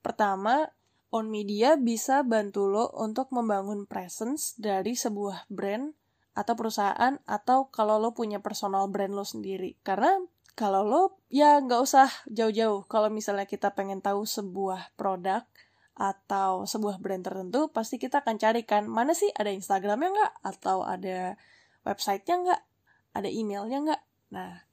Pertama, 0.05 0.69
on 1.09 1.33
media 1.33 1.81
bisa 1.81 2.21
bantu 2.21 2.69
lo 2.69 2.93
untuk 2.93 3.33
membangun 3.33 3.89
presence 3.89 4.53
dari 4.61 4.93
sebuah 4.93 5.49
brand 5.49 5.97
atau 6.37 6.53
perusahaan 6.53 7.17
atau 7.25 7.73
kalau 7.73 7.97
lo 7.97 8.13
punya 8.13 8.45
personal 8.45 8.93
brand 8.93 9.17
lo 9.17 9.25
sendiri. 9.25 9.81
Karena 9.81 10.21
kalau 10.53 10.85
lo 10.85 11.03
ya 11.33 11.57
nggak 11.65 11.81
usah 11.81 12.13
jauh-jauh. 12.29 12.85
Kalau 12.85 13.09
misalnya 13.09 13.49
kita 13.49 13.73
pengen 13.73 14.05
tahu 14.05 14.29
sebuah 14.29 14.93
produk, 15.01 15.49
atau 15.95 16.67
sebuah 16.67 16.99
brand 16.99 17.23
tertentu, 17.23 17.71
pasti 17.71 18.03
kita 18.03 18.27
akan 18.27 18.35
carikan 18.35 18.91
mana 18.91 19.15
sih 19.15 19.31
ada 19.31 19.55
Instagramnya 19.55 20.11
nggak, 20.11 20.33
atau 20.43 20.83
ada 20.83 21.39
websitenya 21.87 22.35
nggak, 22.43 22.63
ada 23.15 23.29
emailnya 23.31 23.79
nggak. 23.87 24.03
Nah, 24.35 24.64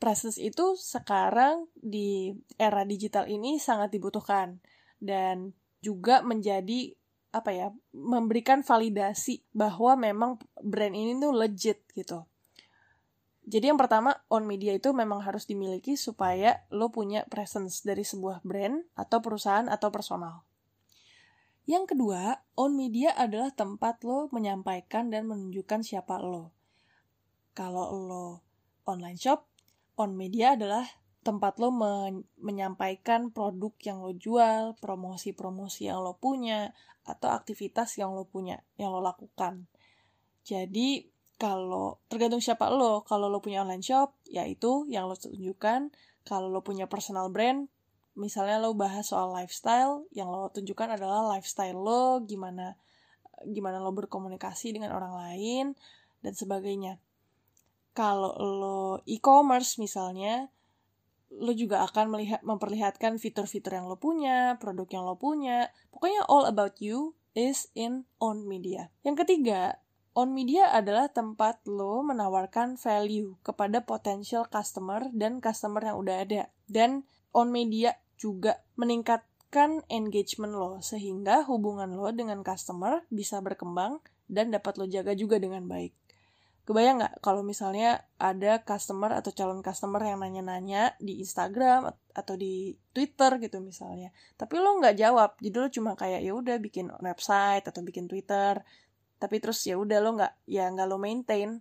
presence 0.00 0.40
itu 0.40 0.74
sekarang 0.80 1.68
di 1.76 2.32
era 2.56 2.88
digital 2.88 3.28
ini 3.28 3.60
sangat 3.60 3.92
dibutuhkan 3.92 4.58
dan 4.96 5.52
juga 5.84 6.24
menjadi 6.24 6.96
apa 7.30 7.50
ya 7.54 7.68
memberikan 7.94 8.66
validasi 8.66 9.46
bahwa 9.54 9.94
memang 9.94 10.40
brand 10.58 10.96
ini 10.96 11.14
tuh 11.20 11.30
legit 11.30 11.84
gitu. 11.94 12.26
Jadi 13.50 13.70
yang 13.70 13.78
pertama 13.78 14.14
on 14.30 14.46
media 14.46 14.74
itu 14.74 14.90
memang 14.94 15.22
harus 15.22 15.46
dimiliki 15.46 15.98
supaya 15.98 16.66
lo 16.70 16.90
punya 16.94 17.26
presence 17.26 17.82
dari 17.82 18.02
sebuah 18.06 18.42
brand 18.46 18.82
atau 18.94 19.18
perusahaan 19.18 19.66
atau 19.66 19.90
personal. 19.90 20.46
Yang 21.66 21.94
kedua, 21.94 22.46
on 22.58 22.74
media 22.74 23.14
adalah 23.14 23.54
tempat 23.54 24.02
lo 24.02 24.26
menyampaikan 24.34 25.10
dan 25.10 25.26
menunjukkan 25.26 25.86
siapa 25.86 26.18
lo. 26.18 26.50
Kalau 27.54 27.90
lo 27.94 28.26
online 28.86 29.18
shop, 29.18 29.49
on 30.00 30.16
media 30.16 30.56
adalah 30.56 30.88
tempat 31.20 31.60
lo 31.60 31.68
men 31.68 32.24
menyampaikan 32.40 33.28
produk 33.28 33.76
yang 33.84 34.00
lo 34.00 34.16
jual, 34.16 34.74
promosi-promosi 34.80 35.92
yang 35.92 36.00
lo 36.00 36.16
punya, 36.16 36.72
atau 37.04 37.28
aktivitas 37.28 38.00
yang 38.00 38.16
lo 38.16 38.24
punya, 38.24 38.64
yang 38.80 38.88
lo 38.88 39.04
lakukan. 39.04 39.68
Jadi, 40.40 41.12
kalau 41.36 42.00
tergantung 42.08 42.40
siapa 42.40 42.72
lo. 42.72 43.04
Kalau 43.04 43.28
lo 43.28 43.40
punya 43.40 43.64
online 43.64 43.84
shop 43.84 44.16
ya 44.28 44.44
itu 44.48 44.88
yang 44.88 45.08
lo 45.08 45.16
tunjukkan. 45.16 45.92
Kalau 46.24 46.48
lo 46.52 46.60
punya 46.60 46.88
personal 46.88 47.32
brand 47.32 47.68
misalnya 48.18 48.58
lo 48.58 48.74
bahas 48.74 49.08
soal 49.08 49.30
lifestyle 49.32 50.04
yang 50.10 50.28
lo 50.28 50.50
tunjukkan 50.50 50.98
adalah 50.98 51.30
lifestyle 51.32 51.78
lo 51.78 52.20
gimana 52.26 52.74
gimana 53.46 53.78
lo 53.78 53.94
berkomunikasi 53.94 54.74
dengan 54.74 54.92
orang 54.92 55.14
lain 55.16 55.66
dan 56.20 56.36
sebagainya 56.36 56.98
kalau 57.92 58.32
lo 58.38 58.80
e-commerce 59.06 59.76
misalnya 59.80 60.48
lo 61.30 61.54
juga 61.54 61.86
akan 61.86 62.10
melihat 62.10 62.40
memperlihatkan 62.42 63.22
fitur-fitur 63.22 63.78
yang 63.78 63.86
lo 63.86 63.98
punya 63.98 64.58
produk 64.58 64.88
yang 64.90 65.04
lo 65.06 65.14
punya 65.14 65.70
pokoknya 65.94 66.26
all 66.26 66.46
about 66.46 66.78
you 66.82 67.14
is 67.38 67.70
in 67.78 68.02
on 68.18 68.42
media 68.46 68.90
yang 69.06 69.14
ketiga 69.14 69.78
On 70.10 70.34
media 70.34 70.66
adalah 70.74 71.06
tempat 71.06 71.62
lo 71.70 72.02
menawarkan 72.02 72.74
value 72.74 73.38
kepada 73.46 73.86
potential 73.86 74.42
customer 74.50 75.06
dan 75.14 75.38
customer 75.38 75.78
yang 75.86 76.02
udah 76.02 76.16
ada. 76.26 76.42
Dan 76.66 77.06
on 77.30 77.54
media 77.54 77.94
juga 78.18 78.58
meningkatkan 78.74 79.86
engagement 79.86 80.50
lo 80.50 80.82
sehingga 80.82 81.46
hubungan 81.46 81.94
lo 81.94 82.10
dengan 82.10 82.42
customer 82.42 83.06
bisa 83.06 83.38
berkembang 83.38 84.02
dan 84.26 84.50
dapat 84.50 84.82
lo 84.82 84.90
jaga 84.90 85.14
juga 85.14 85.38
dengan 85.38 85.70
baik. 85.70 85.94
Kebayang 86.68 87.02
nggak 87.02 87.14
kalau 87.24 87.42
misalnya 87.42 88.04
ada 88.20 88.62
customer 88.62 89.10
atau 89.16 89.32
calon 89.34 89.64
customer 89.64 89.98
yang 90.04 90.22
nanya-nanya 90.22 90.94
di 91.00 91.18
Instagram 91.18 91.90
atau 92.14 92.34
di 92.36 92.76
Twitter 92.94 93.40
gitu 93.42 93.58
misalnya, 93.64 94.14
tapi 94.36 94.60
lo 94.60 94.78
nggak 94.78 94.96
jawab, 94.98 95.34
jadi 95.40 95.56
lo 95.56 95.68
cuma 95.72 95.92
kayak 95.98 96.20
ya 96.22 96.32
udah 96.36 96.56
bikin 96.62 96.92
website 97.02 97.64
atau 97.66 97.80
bikin 97.82 98.06
Twitter, 98.06 98.62
tapi 99.20 99.36
terus 99.36 99.60
ya 99.68 99.76
udah 99.76 99.98
lo 100.00 100.16
nggak 100.16 100.32
ya 100.48 100.72
nggak 100.72 100.88
lo 100.88 100.96
maintain. 100.96 101.60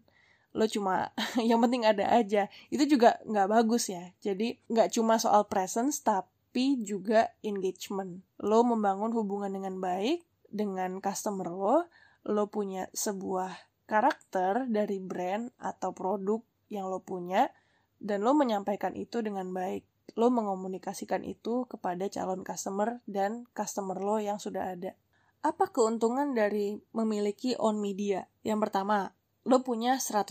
Lo 0.56 0.66
cuma 0.66 1.12
yang 1.50 1.60
penting 1.62 1.84
ada 1.86 2.08
aja. 2.10 2.48
Itu 2.72 2.88
juga 2.88 3.20
nggak 3.28 3.48
bagus 3.52 3.92
ya. 3.92 4.16
Jadi 4.24 4.58
nggak 4.72 4.96
cuma 4.96 5.20
soal 5.20 5.46
presence 5.46 6.02
tapi 6.02 6.80
juga 6.82 7.30
engagement. 7.44 8.24
Lo 8.42 8.64
membangun 8.64 9.14
hubungan 9.14 9.52
dengan 9.52 9.78
baik 9.78 10.24
dengan 10.50 10.98
customer 10.98 11.52
lo 11.52 11.86
lo 12.26 12.52
punya 12.52 12.92
sebuah 12.92 13.69
karakter 13.90 14.70
dari 14.70 15.02
brand 15.02 15.50
atau 15.58 15.90
produk 15.98 16.46
yang 16.70 16.86
lo 16.86 17.02
punya 17.02 17.50
dan 17.98 18.22
lo 18.22 18.38
menyampaikan 18.38 18.94
itu 18.94 19.26
dengan 19.26 19.50
baik 19.50 19.82
lo 20.14 20.30
mengomunikasikan 20.30 21.26
itu 21.26 21.66
kepada 21.66 22.06
calon 22.14 22.46
customer 22.46 23.02
dan 23.10 23.50
customer 23.58 23.98
lo 23.98 24.22
yang 24.22 24.38
sudah 24.38 24.78
ada 24.78 24.94
apa 25.42 25.74
keuntungan 25.74 26.38
dari 26.38 26.78
memiliki 26.94 27.58
on 27.58 27.82
media 27.82 28.30
yang 28.46 28.62
pertama 28.62 29.18
lo 29.50 29.66
punya 29.66 29.98
100% 29.98 30.30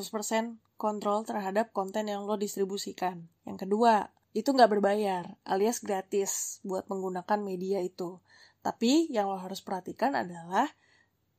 kontrol 0.78 1.26
terhadap 1.26 1.74
konten 1.74 2.06
yang 2.06 2.24
lo 2.24 2.38
distribusikan. 2.38 3.26
Yang 3.42 3.66
kedua, 3.66 4.14
itu 4.30 4.54
nggak 4.54 4.78
berbayar, 4.78 5.26
alias 5.42 5.82
gratis 5.82 6.62
buat 6.62 6.86
menggunakan 6.86 7.42
media 7.42 7.82
itu. 7.82 8.22
Tapi 8.62 9.10
yang 9.10 9.26
lo 9.26 9.42
harus 9.42 9.58
perhatikan 9.58 10.14
adalah 10.14 10.70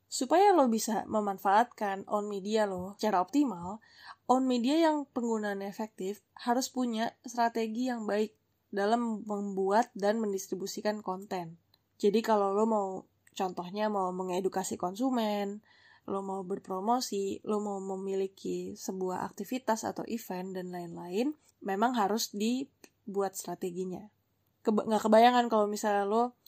supaya 0.10 0.52
lo 0.58 0.66
bisa 0.66 1.06
memanfaatkan 1.06 2.10
on 2.10 2.26
media 2.26 2.66
lo 2.66 2.98
secara 2.98 3.22
optimal, 3.22 3.78
on 4.26 4.50
media 4.50 4.90
yang 4.90 5.06
penggunaan 5.14 5.62
efektif 5.62 6.26
harus 6.34 6.74
punya 6.74 7.14
strategi 7.22 7.94
yang 7.94 8.10
baik 8.10 8.34
dalam 8.74 9.22
membuat 9.22 9.94
dan 9.94 10.18
mendistribusikan 10.18 11.06
konten. 11.06 11.62
Jadi 12.02 12.26
kalau 12.26 12.58
lo 12.58 12.66
mau 12.66 12.88
contohnya 13.38 13.86
mau 13.88 14.10
mengedukasi 14.10 14.82
konsumen, 14.82 15.62
lo 16.10 16.26
mau 16.26 16.42
berpromosi, 16.42 17.46
lo 17.46 17.62
mau 17.62 17.78
memiliki 17.78 18.74
sebuah 18.74 19.22
aktivitas 19.30 19.86
atau 19.86 20.02
event 20.10 20.58
dan 20.58 20.74
lain-lain, 20.74 21.38
memang 21.62 21.94
harus 21.94 22.34
dibuat 22.34 23.38
strateginya. 23.38 24.10
Keba 24.66 24.90
nggak 24.90 25.06
kebayangan 25.06 25.46
kalau 25.48 25.70
misalnya 25.70 26.04
lo 26.04 26.39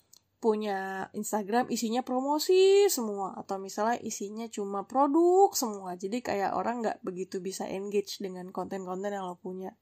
punya 0.42 1.08
Instagram 1.14 1.70
isinya 1.70 2.02
promosi 2.02 2.90
semua 2.90 3.38
atau 3.38 3.62
misalnya 3.62 4.02
isinya 4.02 4.50
cuma 4.50 4.90
produk 4.90 5.54
semua 5.54 5.94
jadi 5.94 6.18
kayak 6.20 6.52
orang 6.58 6.82
nggak 6.82 6.98
begitu 7.06 7.38
bisa 7.38 7.70
engage 7.70 8.18
dengan 8.18 8.50
konten-konten 8.50 9.14
yang 9.14 9.30
lo 9.30 9.38
punya 9.38 9.78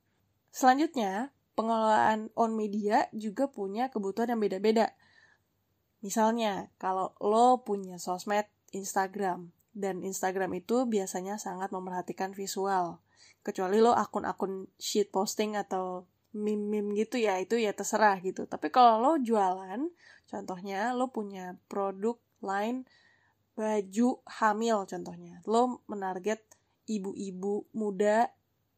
selanjutnya 0.52 1.32
pengelolaan 1.56 2.28
on 2.36 2.60
media 2.60 3.08
juga 3.16 3.48
punya 3.48 3.88
kebutuhan 3.88 4.36
yang 4.36 4.44
beda-beda 4.44 4.92
misalnya 6.04 6.68
kalau 6.76 7.16
lo 7.24 7.64
punya 7.64 7.96
sosmed 7.96 8.46
Instagram 8.76 9.56
dan 9.80 10.02
Instagram 10.02 10.58
itu 10.58 10.86
biasanya 10.90 11.38
sangat 11.38 11.72
memerhatikan 11.72 12.34
visual. 12.34 13.00
Kecuali 13.46 13.80
lo 13.80 13.96
akun-akun 13.96 14.68
sheet 14.76 15.14
posting 15.14 15.56
atau 15.56 16.04
meme-meme 16.36 16.94
gitu 17.00 17.18
ya, 17.18 17.40
itu 17.42 17.58
ya 17.58 17.74
terserah 17.74 18.20
gitu. 18.22 18.46
Tapi 18.46 18.70
kalau 18.70 19.00
lo 19.02 19.12
jualan, 19.22 19.88
contohnya 20.30 20.94
lo 20.94 21.10
punya 21.10 21.58
produk 21.66 22.22
line 22.40 22.86
baju 23.60 24.24
hamil 24.24 24.88
contohnya. 24.88 25.44
Lo 25.44 25.84
menarget 25.92 26.40
ibu-ibu 26.88 27.68
muda 27.76 28.32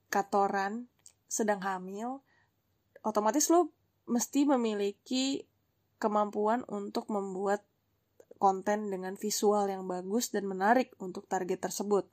katoran 0.09 0.89
sedang 1.31 1.63
hamil, 1.63 2.19
otomatis 3.05 3.47
lo 3.47 3.71
mesti 4.09 4.43
memiliki 4.43 5.47
kemampuan 6.01 6.65
untuk 6.67 7.07
membuat 7.07 7.63
konten 8.41 8.89
dengan 8.89 9.13
visual 9.15 9.69
yang 9.69 9.85
bagus 9.85 10.33
dan 10.33 10.49
menarik 10.49 10.91
untuk 10.97 11.29
target 11.29 11.61
tersebut. 11.61 12.09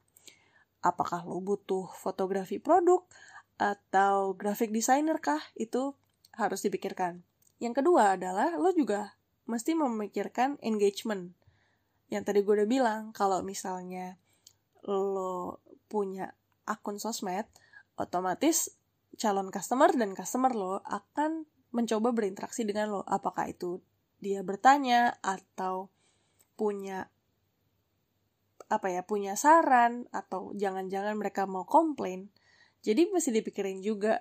Apakah 0.85 1.25
lo 1.27 1.41
butuh 1.43 1.91
fotografi 1.97 2.61
produk 2.63 3.03
atau 3.59 4.37
graphic 4.37 4.71
designer 4.71 5.19
kah? 5.19 5.41
Itu 5.59 5.99
harus 6.37 6.63
dipikirkan. 6.63 7.25
Yang 7.59 7.83
kedua 7.83 8.15
adalah 8.15 8.55
lo 8.55 8.71
juga 8.71 9.18
mesti 9.49 9.73
memikirkan 9.73 10.61
engagement. 10.61 11.33
Yang 12.13 12.23
tadi 12.29 12.39
gue 12.45 12.55
udah 12.63 12.69
bilang, 12.69 13.03
kalau 13.17 13.41
misalnya 13.41 14.21
lo 14.85 15.65
punya 15.89 16.37
akun 16.69 17.01
sosmed, 17.01 17.49
otomatis 17.97 18.77
calon 19.17 19.49
customer 19.49 19.91
dan 19.97 20.13
customer 20.13 20.53
lo 20.53 20.85
akan 20.85 21.49
mencoba 21.73 22.13
berinteraksi 22.13 22.69
dengan 22.69 22.93
lo. 22.93 23.01
Apakah 23.09 23.49
itu 23.49 23.81
dia 24.21 24.45
bertanya 24.45 25.17
atau 25.25 25.89
punya 26.59 27.09
apa 28.69 28.93
ya 28.93 29.01
punya 29.01 29.33
saran 29.33 30.05
atau 30.13 30.53
jangan-jangan 30.53 31.17
mereka 31.17 31.49
mau 31.49 31.65
komplain 31.65 32.29
jadi 32.85 33.09
mesti 33.09 33.33
dipikirin 33.33 33.81
juga 33.81 34.21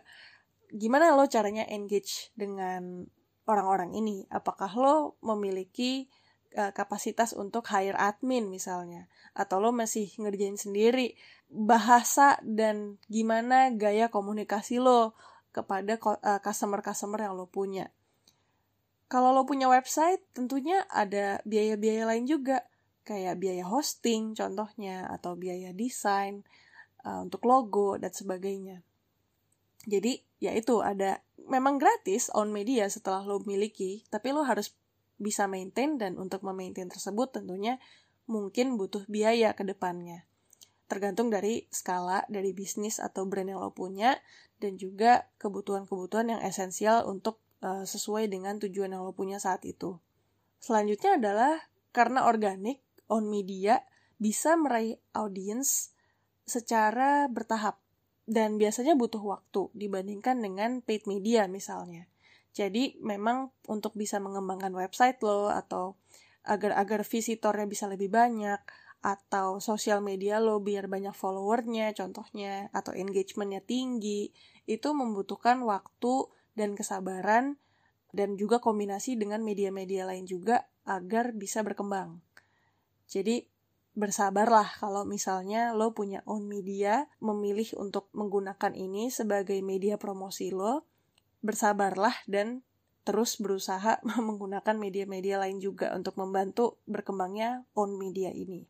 gimana 0.72 1.12
lo 1.16 1.28
caranya 1.28 1.68
engage 1.68 2.32
dengan 2.32 3.04
orang-orang 3.48 3.96
ini? 3.96 4.28
Apakah 4.30 4.70
lo 4.76 5.16
memiliki 5.24 6.12
uh, 6.54 6.76
kapasitas 6.76 7.32
untuk 7.34 7.66
hire 7.72 7.96
admin 7.96 8.52
misalnya? 8.52 9.08
Atau 9.34 9.64
lo 9.64 9.72
masih 9.72 10.12
ngerjain 10.20 10.60
sendiri? 10.60 11.16
Bahasa 11.48 12.38
dan 12.44 13.00
gimana 13.08 13.72
gaya 13.74 14.12
komunikasi 14.12 14.84
lo 14.84 15.16
kepada 15.56 15.98
uh, 15.98 16.40
customer-customer 16.44 17.24
yang 17.24 17.34
lo 17.40 17.48
punya? 17.48 17.90
Kalau 19.08 19.32
lo 19.32 19.48
punya 19.48 19.72
website, 19.72 20.20
tentunya 20.36 20.84
ada 20.92 21.40
biaya-biaya 21.48 22.04
lain 22.12 22.28
juga, 22.28 22.68
kayak 23.08 23.40
biaya 23.40 23.64
hosting 23.64 24.36
contohnya, 24.36 25.08
atau 25.08 25.40
biaya 25.40 25.72
desain 25.72 26.44
uh, 27.08 27.24
untuk 27.24 27.48
logo 27.48 27.96
dan 27.96 28.12
sebagainya. 28.12 28.84
Jadi, 29.88 30.20
ya 30.44 30.52
itu 30.52 30.84
ada 30.84 31.24
memang 31.48 31.80
gratis 31.80 32.28
on 32.36 32.52
media 32.52 32.92
setelah 32.92 33.24
lo 33.24 33.40
miliki, 33.48 34.04
tapi 34.12 34.36
lo 34.36 34.44
harus 34.44 34.76
bisa 35.18 35.50
maintain 35.50 35.98
dan 35.98 36.20
untuk 36.20 36.46
memaintain 36.46 36.92
tersebut 36.92 37.34
tentunya 37.34 37.82
mungkin 38.30 38.76
butuh 38.76 39.08
biaya 39.10 39.56
ke 39.56 39.64
depannya. 39.66 40.28
Tergantung 40.92 41.32
dari 41.32 41.66
skala 41.72 42.24
dari 42.28 42.52
bisnis 42.52 43.02
atau 43.02 43.26
brand 43.28 43.50
yang 43.50 43.60
lo 43.60 43.74
punya 43.74 44.20
dan 44.62 44.76
juga 44.76 45.32
kebutuhan-kebutuhan 45.42 46.38
yang 46.38 46.42
esensial 46.44 47.08
untuk 47.08 47.42
uh, 47.64 47.84
sesuai 47.84 48.30
dengan 48.30 48.62
tujuan 48.62 48.94
yang 48.94 49.04
lo 49.04 49.12
punya 49.16 49.42
saat 49.42 49.64
itu. 49.68 50.00
Selanjutnya 50.60 51.18
adalah 51.18 51.54
karena 51.96 52.28
organik 52.28 52.84
on 53.08 53.28
media 53.28 53.84
bisa 54.20 54.56
meraih 54.60 55.00
audiens 55.16 55.92
secara 56.48 57.28
bertahap 57.28 57.80
dan 58.28 58.60
biasanya 58.60 58.94
butuh 59.00 59.24
waktu 59.24 59.72
dibandingkan 59.72 60.44
dengan 60.44 60.84
paid 60.84 61.08
media 61.08 61.48
misalnya. 61.48 62.12
Jadi 62.52 63.00
memang 63.00 63.56
untuk 63.72 63.96
bisa 63.96 64.20
mengembangkan 64.20 64.76
website 64.76 65.24
lo 65.24 65.48
atau 65.48 65.96
agar 66.44 66.76
agar 66.76 67.08
visitornya 67.08 67.68
bisa 67.68 67.88
lebih 67.88 68.12
banyak 68.12 68.60
atau 69.00 69.64
sosial 69.64 70.04
media 70.04 70.42
lo 70.44 70.60
biar 70.60 70.90
banyak 70.92 71.14
followernya 71.14 71.94
contohnya 71.94 72.68
atau 72.74 72.92
engagementnya 72.98 73.62
tinggi 73.62 74.34
itu 74.66 74.90
membutuhkan 74.92 75.62
waktu 75.64 76.28
dan 76.58 76.74
kesabaran 76.74 77.62
dan 78.12 78.36
juga 78.36 78.58
kombinasi 78.58 79.16
dengan 79.16 79.46
media-media 79.46 80.10
lain 80.10 80.26
juga 80.26 80.66
agar 80.84 81.36
bisa 81.38 81.62
berkembang. 81.62 82.20
Jadi 83.06 83.46
bersabarlah 83.98 84.78
kalau 84.78 85.10
misalnya 85.10 85.74
lo 85.74 85.98
punya 85.98 86.22
own 86.30 86.46
media, 86.46 87.10
memilih 87.18 87.74
untuk 87.82 88.14
menggunakan 88.14 88.78
ini 88.78 89.10
sebagai 89.10 89.58
media 89.66 89.98
promosi 89.98 90.54
lo, 90.54 90.86
bersabarlah 91.42 92.14
dan 92.30 92.62
terus 93.02 93.42
berusaha 93.42 93.98
menggunakan 94.30 94.78
media-media 94.78 95.42
lain 95.42 95.58
juga 95.58 95.98
untuk 95.98 96.14
membantu 96.22 96.78
berkembangnya 96.86 97.66
own 97.74 97.98
media 97.98 98.30
ini. 98.30 98.70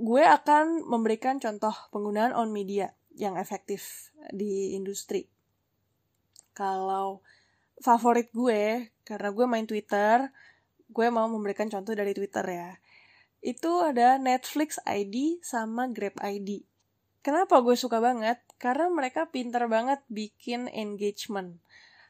Gue 0.00 0.24
akan 0.24 0.88
memberikan 0.88 1.36
contoh 1.36 1.76
penggunaan 1.92 2.32
own 2.32 2.48
media 2.48 2.96
yang 3.12 3.36
efektif 3.36 4.10
di 4.32 4.72
industri 4.72 5.28
kalau 6.52 7.24
favorit 7.80 8.28
gue 8.30 8.92
karena 9.02 9.28
gue 9.32 9.46
main 9.48 9.66
Twitter 9.66 10.28
gue 10.92 11.06
mau 11.08 11.26
memberikan 11.26 11.68
contoh 11.72 11.96
dari 11.96 12.12
Twitter 12.12 12.44
ya 12.44 12.70
itu 13.42 13.82
ada 13.82 14.16
Netflix 14.16 14.78
ID 14.86 15.42
sama 15.42 15.90
Grab 15.90 16.16
ID 16.22 16.62
kenapa 17.20 17.58
gue 17.60 17.74
suka 17.74 17.98
banget 17.98 18.38
karena 18.62 18.86
mereka 18.88 19.28
pinter 19.28 19.66
banget 19.66 20.00
bikin 20.06 20.70
engagement 20.70 21.58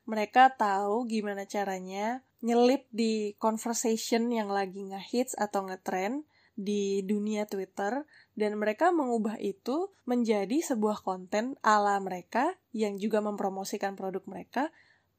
mereka 0.04 0.52
tahu 0.52 1.08
gimana 1.08 1.48
caranya 1.48 2.20
nyelip 2.42 2.84
di 2.90 3.32
conversation 3.38 4.28
yang 4.28 4.50
lagi 4.50 4.82
ngehits 4.82 5.38
atau 5.38 5.64
ngetrend 5.66 6.26
di 6.52 7.00
dunia 7.06 7.48
Twitter 7.48 8.04
dan 8.36 8.60
mereka 8.60 8.92
mengubah 8.92 9.40
itu 9.40 9.88
menjadi 10.04 10.60
sebuah 10.60 11.00
konten 11.00 11.56
ala 11.64 11.96
mereka 12.02 12.56
yang 12.76 13.00
juga 13.00 13.24
mempromosikan 13.24 13.96
produk 13.96 14.20
mereka 14.28 14.68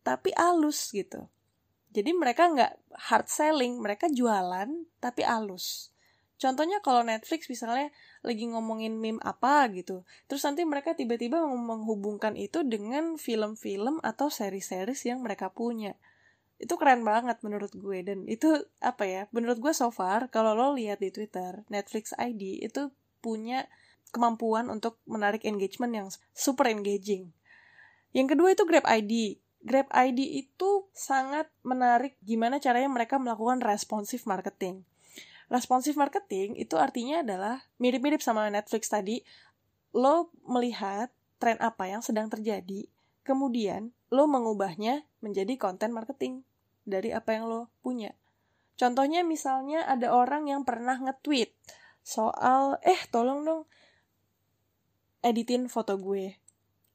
tapi 0.05 0.35
alus 0.35 0.91
gitu. 0.93 1.25
Jadi 1.93 2.11
mereka 2.11 2.49
nggak 2.49 2.73
hard 3.09 3.27
selling, 3.29 3.79
mereka 3.79 4.09
jualan 4.09 4.69
tapi 4.97 5.21
alus. 5.21 5.92
Contohnya 6.43 6.83
kalau 6.83 7.07
Netflix 7.07 7.47
misalnya 7.47 7.87
lagi 8.19 8.43
ngomongin 8.51 8.99
meme 8.99 9.23
apa 9.23 9.63
gitu, 9.71 10.03
terus 10.27 10.43
nanti 10.43 10.67
mereka 10.67 10.91
tiba-tiba 10.91 11.39
menghubungkan 11.39 12.35
itu 12.35 12.67
dengan 12.67 13.15
film-film 13.15 14.03
atau 14.03 14.27
seri-series 14.27 15.07
yang 15.07 15.23
mereka 15.23 15.55
punya. 15.55 15.95
Itu 16.59 16.75
keren 16.75 17.07
banget 17.07 17.39
menurut 17.47 17.71
gue 17.71 18.03
dan 18.03 18.27
itu 18.27 18.59
apa 18.83 19.07
ya? 19.07 19.21
Menurut 19.31 19.63
gue 19.63 19.71
so 19.71 19.87
far 19.87 20.27
kalau 20.27 20.51
lo 20.51 20.75
lihat 20.75 20.99
di 20.99 21.15
Twitter, 21.15 21.63
Netflix 21.71 22.11
ID 22.19 22.59
itu 22.59 22.91
punya 23.23 23.63
kemampuan 24.11 24.67
untuk 24.67 24.99
menarik 25.07 25.47
engagement 25.47 25.95
yang 25.95 26.07
super 26.35 26.67
engaging. 26.67 27.31
Yang 28.11 28.35
kedua 28.35 28.51
itu 28.51 28.67
Grab 28.67 28.83
ID. 28.83 29.39
Grab 29.63 29.87
ID 29.95 30.43
itu 30.43 30.91
sangat 30.91 31.47
menarik 31.63 32.19
gimana 32.19 32.59
caranya 32.59 32.91
mereka 32.91 33.15
melakukan 33.15 33.63
responsive 33.63 34.27
marketing 34.27 34.83
Responsive 35.51 35.99
marketing 35.99 36.55
itu 36.55 36.79
artinya 36.79 37.23
adalah 37.23 37.67
mirip-mirip 37.79 38.23
sama 38.23 38.47
Netflix 38.47 38.87
tadi, 38.87 39.23
lo 39.93 40.31
melihat 40.47 41.11
tren 41.37 41.59
apa 41.59 41.91
yang 41.91 41.99
sedang 41.99 42.31
terjadi, 42.31 42.87
kemudian 43.27 43.91
lo 44.09 44.27
mengubahnya 44.29 45.03
menjadi 45.19 45.59
konten 45.59 45.91
marketing 45.91 46.47
dari 46.87 47.11
apa 47.11 47.35
yang 47.35 47.47
lo 47.47 47.61
punya. 47.83 48.15
Contohnya 48.79 49.21
misalnya 49.21 49.85
ada 49.85 50.11
orang 50.11 50.49
yang 50.49 50.65
pernah 50.65 50.97
nge-tweet 50.97 51.53
soal, 52.03 52.81
eh 52.83 52.99
tolong 53.13 53.45
dong 53.45 53.63
editin 55.23 55.71
foto 55.71 55.95
gue 55.95 56.35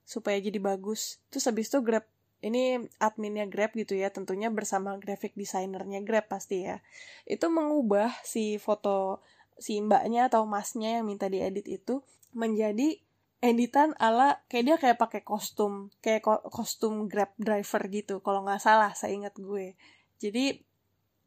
supaya 0.04 0.36
jadi 0.40 0.60
bagus. 0.60 1.20
Terus 1.32 1.48
habis 1.48 1.68
itu 1.72 1.80
Grab 1.80 2.04
ini 2.38 2.86
adminnya 3.02 3.46
Grab 3.50 3.74
gitu 3.74 3.98
ya, 3.98 4.14
tentunya 4.14 4.48
bersama 4.48 4.94
graphic 4.96 5.34
desainernya 5.34 6.02
Grab 6.06 6.30
pasti 6.30 6.66
ya. 6.66 6.82
Itu 7.26 7.50
mengubah 7.50 8.14
si 8.22 8.56
foto 8.62 9.22
si 9.58 9.82
mbaknya 9.82 10.30
atau 10.30 10.46
masnya 10.46 11.02
yang 11.02 11.04
minta 11.10 11.26
diedit 11.26 11.66
itu 11.66 12.00
menjadi 12.30 13.02
editan 13.38 13.94
ala 14.02 14.42
kayak 14.50 14.64
dia 14.66 14.76
kayak 14.78 14.98
pakai 14.98 15.22
kostum 15.22 15.94
kayak 16.02 16.26
ko 16.26 16.42
kostum 16.50 17.06
grab 17.06 17.30
driver 17.38 17.82
gitu 17.86 18.18
kalau 18.18 18.42
nggak 18.42 18.58
salah 18.58 18.90
saya 18.98 19.14
ingat 19.14 19.38
gue 19.38 19.78
jadi 20.18 20.58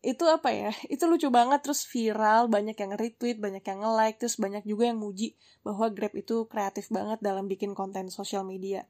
itu 0.01 0.25
apa 0.27 0.49
ya 0.51 0.71
itu 0.91 1.07
lucu 1.07 1.31
banget 1.31 1.63
terus 1.63 1.87
viral 1.87 2.51
banyak 2.51 2.75
yang 2.75 2.91
retweet 2.99 3.37
banyak 3.39 3.63
yang 3.63 3.79
nge 3.79 3.91
like 3.95 4.17
terus 4.19 4.35
banyak 4.35 4.65
juga 4.67 4.91
yang 4.91 4.99
muji 4.99 5.39
bahwa 5.63 5.87
grab 5.93 6.11
itu 6.17 6.49
kreatif 6.51 6.91
banget 6.91 7.23
dalam 7.23 7.47
bikin 7.47 7.71
konten 7.71 8.11
sosial 8.11 8.43
media 8.43 8.83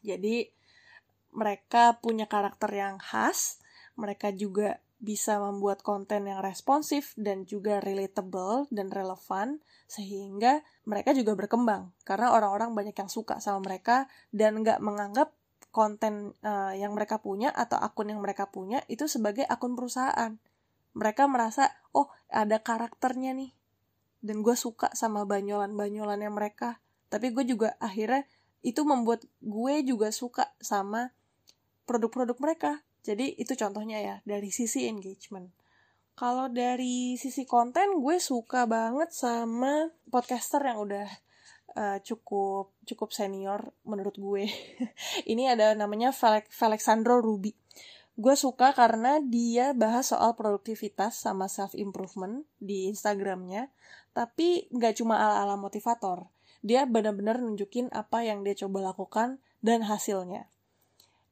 jadi 0.00 0.48
mereka 1.32 1.98
punya 1.98 2.28
karakter 2.28 2.70
yang 2.72 3.00
khas, 3.00 3.60
mereka 3.96 4.32
juga 4.32 4.80
bisa 5.02 5.42
membuat 5.42 5.82
konten 5.82 6.30
yang 6.30 6.38
responsif 6.38 7.10
dan 7.18 7.42
juga 7.42 7.82
relatable 7.82 8.70
dan 8.70 8.86
relevan 8.86 9.58
sehingga 9.90 10.62
mereka 10.86 11.10
juga 11.10 11.34
berkembang. 11.34 11.90
Karena 12.06 12.30
orang-orang 12.30 12.70
banyak 12.72 12.94
yang 12.94 13.10
suka 13.10 13.42
sama 13.42 13.66
mereka 13.66 14.06
dan 14.30 14.62
nggak 14.62 14.78
menganggap 14.78 15.34
konten 15.74 16.36
uh, 16.46 16.70
yang 16.76 16.94
mereka 16.94 17.18
punya 17.18 17.50
atau 17.50 17.80
akun 17.82 18.14
yang 18.14 18.22
mereka 18.22 18.46
punya 18.46 18.86
itu 18.86 19.10
sebagai 19.10 19.42
akun 19.48 19.74
perusahaan. 19.74 20.38
Mereka 20.94 21.26
merasa 21.26 21.72
oh 21.90 22.12
ada 22.30 22.62
karakternya 22.62 23.34
nih 23.34 23.50
dan 24.22 24.46
gue 24.46 24.54
suka 24.54 24.94
sama 24.94 25.26
banyolan-banyolannya 25.26 26.30
mereka. 26.30 26.78
Tapi 27.10 27.34
gue 27.34 27.42
juga 27.42 27.74
akhirnya 27.82 28.22
itu 28.62 28.86
membuat 28.86 29.26
gue 29.42 29.74
juga 29.82 30.14
suka 30.14 30.54
sama 30.62 31.10
produk-produk 31.92 32.40
mereka. 32.40 32.72
Jadi 33.04 33.36
itu 33.36 33.52
contohnya 33.52 34.00
ya 34.00 34.16
dari 34.24 34.48
sisi 34.48 34.88
engagement. 34.88 35.52
Kalau 36.16 36.48
dari 36.48 37.20
sisi 37.20 37.44
konten 37.44 38.00
gue 38.00 38.16
suka 38.16 38.64
banget 38.64 39.12
sama 39.12 39.92
podcaster 40.08 40.64
yang 40.64 40.80
udah 40.80 41.08
uh, 41.76 41.98
cukup 42.00 42.72
cukup 42.88 43.12
senior 43.12 43.76
menurut 43.84 44.16
gue. 44.16 44.48
Ini 45.32 45.52
ada 45.52 45.76
namanya 45.76 46.12
Felixandro 46.48 47.20
Ruby. 47.20 47.52
Gue 48.12 48.36
suka 48.36 48.76
karena 48.76 49.24
dia 49.24 49.72
bahas 49.72 50.12
soal 50.12 50.36
produktivitas 50.36 51.16
sama 51.16 51.48
self 51.48 51.72
improvement 51.72 52.44
di 52.60 52.92
Instagramnya, 52.92 53.72
tapi 54.12 54.68
nggak 54.68 55.00
cuma 55.00 55.16
ala-ala 55.16 55.56
motivator. 55.56 56.28
Dia 56.60 56.84
benar-benar 56.84 57.40
nunjukin 57.40 57.88
apa 57.90 58.22
yang 58.22 58.44
dia 58.44 58.52
coba 58.52 58.92
lakukan 58.92 59.40
dan 59.64 59.82
hasilnya. 59.88 60.52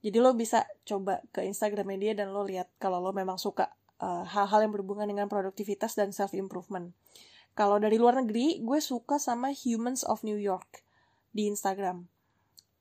Jadi 0.00 0.16
lo 0.16 0.32
bisa 0.32 0.64
coba 0.88 1.20
ke 1.30 1.44
Instagram 1.44 1.92
dia 2.00 2.16
dan 2.16 2.32
lo 2.32 2.44
lihat 2.44 2.72
kalau 2.80 3.00
lo 3.04 3.12
memang 3.12 3.36
suka 3.36 3.68
eh, 4.00 4.24
hal-hal 4.24 4.60
uh, 4.60 4.64
yang 4.64 4.72
berhubungan 4.72 5.04
dengan 5.08 5.28
produktivitas 5.28 5.92
dan 5.96 6.10
self 6.16 6.32
improvement. 6.32 6.96
Kalau 7.52 7.76
dari 7.76 8.00
luar 8.00 8.16
negeri, 8.16 8.62
gue 8.64 8.80
suka 8.80 9.20
sama 9.20 9.52
Humans 9.52 10.06
of 10.08 10.24
New 10.24 10.38
York 10.38 10.80
di 11.36 11.50
Instagram. 11.50 12.08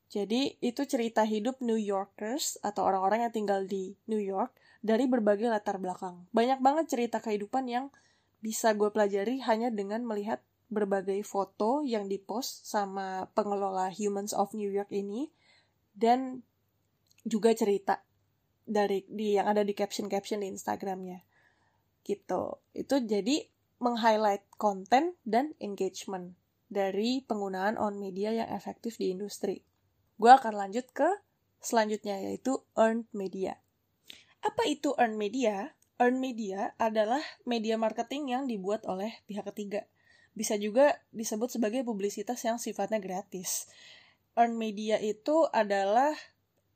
Jadi 0.09 0.57
itu 0.63 0.81
cerita 0.89 1.21
hidup 1.21 1.61
New 1.61 1.77
Yorkers 1.77 2.57
atau 2.65 2.89
orang-orang 2.89 3.29
yang 3.29 3.33
tinggal 3.33 3.61
di 3.69 3.93
New 4.09 4.21
York 4.21 4.49
dari 4.81 5.05
berbagai 5.05 5.51
latar 5.51 5.77
belakang. 5.77 6.25
Banyak 6.33 6.63
banget 6.63 6.85
cerita 6.89 7.21
kehidupan 7.21 7.69
yang 7.69 7.93
bisa 8.39 8.73
gue 8.73 8.89
pelajari 8.89 9.43
hanya 9.43 9.69
dengan 9.69 10.01
melihat 10.07 10.39
berbagai 10.69 11.21
foto 11.25 11.83
yang 11.83 12.09
dipost 12.09 12.65
sama 12.65 13.27
pengelola 13.33 13.89
Humans 13.93 14.33
of 14.37 14.53
New 14.55 14.69
York 14.69 14.89
ini 14.89 15.29
dan 15.97 16.45
juga 17.25 17.51
cerita 17.55 18.03
dari 18.69 19.01
di 19.09 19.35
yang 19.35 19.49
ada 19.49 19.65
di 19.65 19.73
caption-caption 19.73 20.45
di 20.45 20.53
Instagramnya. 20.53 21.25
Gitu. 22.05 22.61
Itu 22.73 22.95
jadi 23.03 23.49
meng-highlight 23.79 24.45
konten 24.59 25.15
dan 25.25 25.55
engagement 25.57 26.35
dari 26.69 27.25
penggunaan 27.25 27.79
on 27.81 27.97
media 27.97 28.29
yang 28.29 28.49
efektif 28.53 29.01
di 29.01 29.09
industri. 29.09 29.65
Gue 30.21 30.29
akan 30.29 30.53
lanjut 30.53 30.85
ke 30.93 31.09
selanjutnya 31.59 32.21
yaitu 32.21 32.61
earned 32.77 33.09
media. 33.11 33.57
Apa 34.45 34.69
itu 34.69 34.93
earned 34.95 35.17
media? 35.17 35.75
Earned 35.99 36.21
media 36.21 36.71
adalah 36.79 37.19
media 37.43 37.75
marketing 37.75 38.31
yang 38.31 38.43
dibuat 38.47 38.87
oleh 38.87 39.19
pihak 39.27 39.43
ketiga. 39.51 39.89
Bisa 40.31 40.55
juga 40.55 40.95
disebut 41.11 41.51
sebagai 41.51 41.83
publisitas 41.83 42.39
yang 42.47 42.55
sifatnya 42.61 43.03
gratis. 43.03 43.67
Earned 44.39 44.55
media 44.55 44.95
itu 45.01 45.49
adalah 45.51 46.15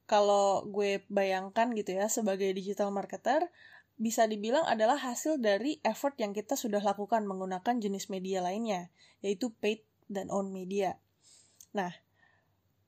kalau 0.04 0.68
gue 0.68 1.04
bayangkan 1.08 1.72
gitu 1.72 1.96
ya 1.96 2.12
sebagai 2.12 2.52
digital 2.52 2.92
marketer 2.92 3.48
bisa 3.94 4.26
dibilang 4.26 4.66
adalah 4.66 4.98
hasil 4.98 5.38
dari 5.38 5.78
effort 5.86 6.18
yang 6.18 6.34
kita 6.34 6.58
sudah 6.58 6.82
lakukan 6.82 7.24
menggunakan 7.30 7.78
jenis 7.78 8.10
media 8.10 8.42
lainnya, 8.42 8.90
yaitu 9.22 9.54
paid 9.62 9.86
dan 10.10 10.34
own 10.34 10.50
media. 10.50 10.98
Nah, 11.78 11.94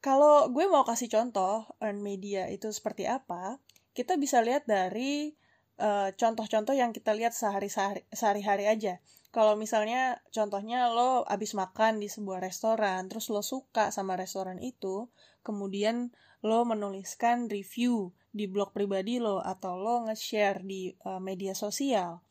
kalau 0.01 0.49
gue 0.49 0.65
mau 0.69 0.85
kasih 0.85 1.09
contoh 1.09 1.65
earn 1.81 2.01
media 2.01 2.49
itu 2.49 2.69
seperti 2.73 3.05
apa, 3.05 3.61
kita 3.95 4.17
bisa 4.19 4.41
lihat 4.41 4.67
dari 4.67 5.33
eh, 5.79 6.09
contoh-contoh 6.13 6.73
uh, 6.73 6.79
yang 6.79 6.91
kita 6.91 7.13
lihat 7.13 7.33
sehari-hari 7.33 8.65
aja. 8.69 8.99
Kalau 9.29 9.59
misalnya 9.59 10.23
contohnya 10.31 10.87
lo 10.93 11.27
abis 11.27 11.57
makan 11.59 11.99
di 11.99 12.07
sebuah 12.07 12.39
restoran, 12.39 13.11
terus 13.11 13.27
lo 13.27 13.43
suka 13.43 13.91
sama 13.91 14.15
restoran 14.15 14.63
itu, 14.63 15.11
kemudian 15.43 16.15
lo 16.45 16.61
menuliskan 16.61 17.49
review 17.49 18.13
di 18.29 18.45
blog 18.45 18.69
pribadi 18.69 19.17
lo 19.17 19.41
atau 19.41 19.73
lo 19.73 20.05
nge-share 20.05 20.61
di 20.61 20.93
uh, 21.09 21.17
media 21.17 21.57
sosial 21.57 22.21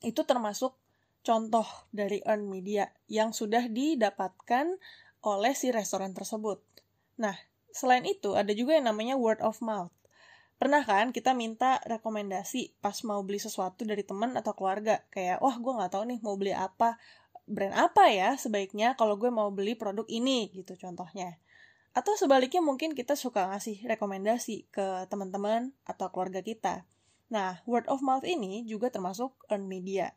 itu 0.00 0.24
termasuk 0.24 0.76
contoh 1.24 1.66
dari 1.90 2.22
earn 2.22 2.46
media 2.46 2.88
yang 3.10 3.34
sudah 3.34 3.66
didapatkan 3.66 4.78
oleh 5.26 5.52
si 5.58 5.74
restoran 5.74 6.14
tersebut. 6.14 6.62
Nah, 7.18 7.34
selain 7.74 8.06
itu 8.06 8.38
ada 8.38 8.54
juga 8.54 8.78
yang 8.78 8.86
namanya 8.92 9.18
word 9.18 9.42
of 9.42 9.58
mouth. 9.58 9.90
Pernah 10.56 10.86
kan 10.88 11.12
kita 11.12 11.36
minta 11.36 11.82
rekomendasi 11.84 12.80
pas 12.80 12.96
mau 13.04 13.20
beli 13.20 13.36
sesuatu 13.36 13.84
dari 13.84 14.00
teman 14.06 14.32
atau 14.38 14.56
keluarga 14.56 15.04
kayak 15.12 15.44
wah 15.44 15.52
gue 15.60 15.72
nggak 15.76 15.92
tahu 15.92 16.04
nih 16.08 16.18
mau 16.24 16.32
beli 16.40 16.56
apa 16.56 16.96
brand 17.44 17.76
apa 17.76 18.08
ya 18.08 18.40
sebaiknya 18.40 18.96
kalau 18.96 19.20
gue 19.20 19.28
mau 19.28 19.52
beli 19.52 19.76
produk 19.76 20.08
ini 20.08 20.48
gitu 20.56 20.72
contohnya. 20.80 21.36
Atau 21.96 22.12
sebaliknya 22.12 22.60
mungkin 22.60 22.92
kita 22.92 23.16
suka 23.16 23.48
ngasih 23.48 23.88
rekomendasi 23.88 24.68
ke 24.68 25.08
teman-teman 25.08 25.72
atau 25.88 26.12
keluarga 26.12 26.44
kita. 26.44 26.84
Nah, 27.32 27.64
word 27.64 27.88
of 27.88 28.04
mouth 28.04 28.28
ini 28.28 28.68
juga 28.68 28.92
termasuk 28.92 29.32
earn 29.48 29.64
media. 29.64 30.12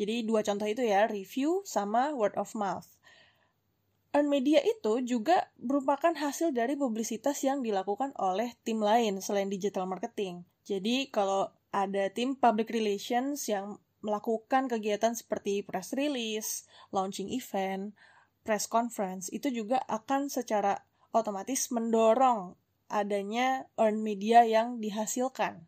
Jadi 0.00 0.24
dua 0.24 0.40
contoh 0.40 0.64
itu 0.64 0.80
ya, 0.80 1.04
review 1.04 1.60
sama 1.68 2.16
word 2.16 2.32
of 2.40 2.56
mouth. 2.56 2.88
Earn 4.16 4.32
media 4.32 4.64
itu 4.64 5.04
juga 5.04 5.52
merupakan 5.60 6.16
hasil 6.16 6.56
dari 6.56 6.72
publisitas 6.72 7.36
yang 7.44 7.60
dilakukan 7.60 8.16
oleh 8.16 8.56
tim 8.64 8.80
lain 8.80 9.20
selain 9.20 9.52
digital 9.52 9.84
marketing. 9.84 10.48
Jadi 10.64 11.12
kalau 11.12 11.52
ada 11.68 12.08
tim 12.08 12.32
public 12.32 12.72
relations 12.72 13.44
yang 13.44 13.76
melakukan 14.00 14.72
kegiatan 14.72 15.12
seperti 15.12 15.60
press 15.60 15.92
release, 15.92 16.64
launching 16.96 17.28
event, 17.28 17.92
press 18.40 18.64
conference, 18.64 19.28
itu 19.34 19.52
juga 19.52 19.84
akan 19.84 20.32
secara 20.32 20.80
otomatis 21.14 21.70
mendorong 21.70 22.58
adanya 22.90 23.70
earn 23.78 24.02
media 24.02 24.42
yang 24.44 24.82
dihasilkan. 24.82 25.64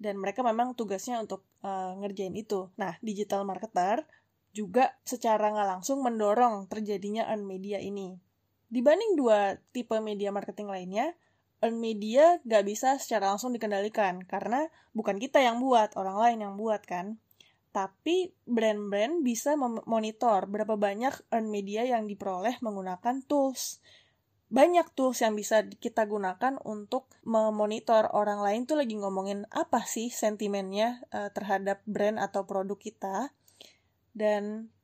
Dan 0.00 0.16
mereka 0.16 0.40
memang 0.40 0.72
tugasnya 0.72 1.20
untuk 1.20 1.44
uh, 1.60 1.92
ngerjain 2.00 2.32
itu. 2.32 2.72
Nah, 2.80 2.96
digital 3.04 3.44
marketer 3.44 4.08
juga 4.50 4.96
secara 5.04 5.52
nggak 5.52 5.68
langsung 5.78 6.00
mendorong 6.00 6.66
terjadinya 6.66 7.28
earn 7.28 7.44
media 7.44 7.78
ini. 7.78 8.16
Dibanding 8.70 9.18
dua 9.18 9.58
tipe 9.74 9.98
media 9.98 10.30
marketing 10.30 10.70
lainnya, 10.70 11.12
earn 11.60 11.76
media 11.78 12.40
nggak 12.46 12.64
bisa 12.64 12.96
secara 12.96 13.34
langsung 13.34 13.52
dikendalikan 13.52 14.24
karena 14.24 14.70
bukan 14.96 15.20
kita 15.20 15.42
yang 15.42 15.60
buat, 15.60 15.94
orang 15.98 16.16
lain 16.18 16.38
yang 16.48 16.54
buat 16.56 16.82
kan. 16.86 17.20
Tapi 17.70 18.34
brand-brand 18.50 19.22
bisa 19.22 19.54
memonitor 19.54 20.50
berapa 20.50 20.74
banyak 20.74 21.30
earn 21.30 21.46
media 21.54 21.86
yang 21.86 22.10
diperoleh 22.10 22.58
menggunakan 22.58 23.22
tools 23.30 23.78
banyak 24.50 24.90
tools 24.98 25.22
yang 25.22 25.38
bisa 25.38 25.62
kita 25.62 26.10
gunakan 26.10 26.58
untuk 26.66 27.06
memonitor 27.22 28.10
orang 28.10 28.42
lain 28.42 28.66
tuh 28.66 28.82
lagi 28.82 28.98
ngomongin 28.98 29.46
apa 29.54 29.86
sih 29.86 30.10
sentimennya 30.10 31.06
uh, 31.14 31.30
terhadap 31.30 31.78
brand 31.86 32.18
atau 32.18 32.42
produk 32.42 32.74
kita. 32.74 33.30
Dan 34.10 34.74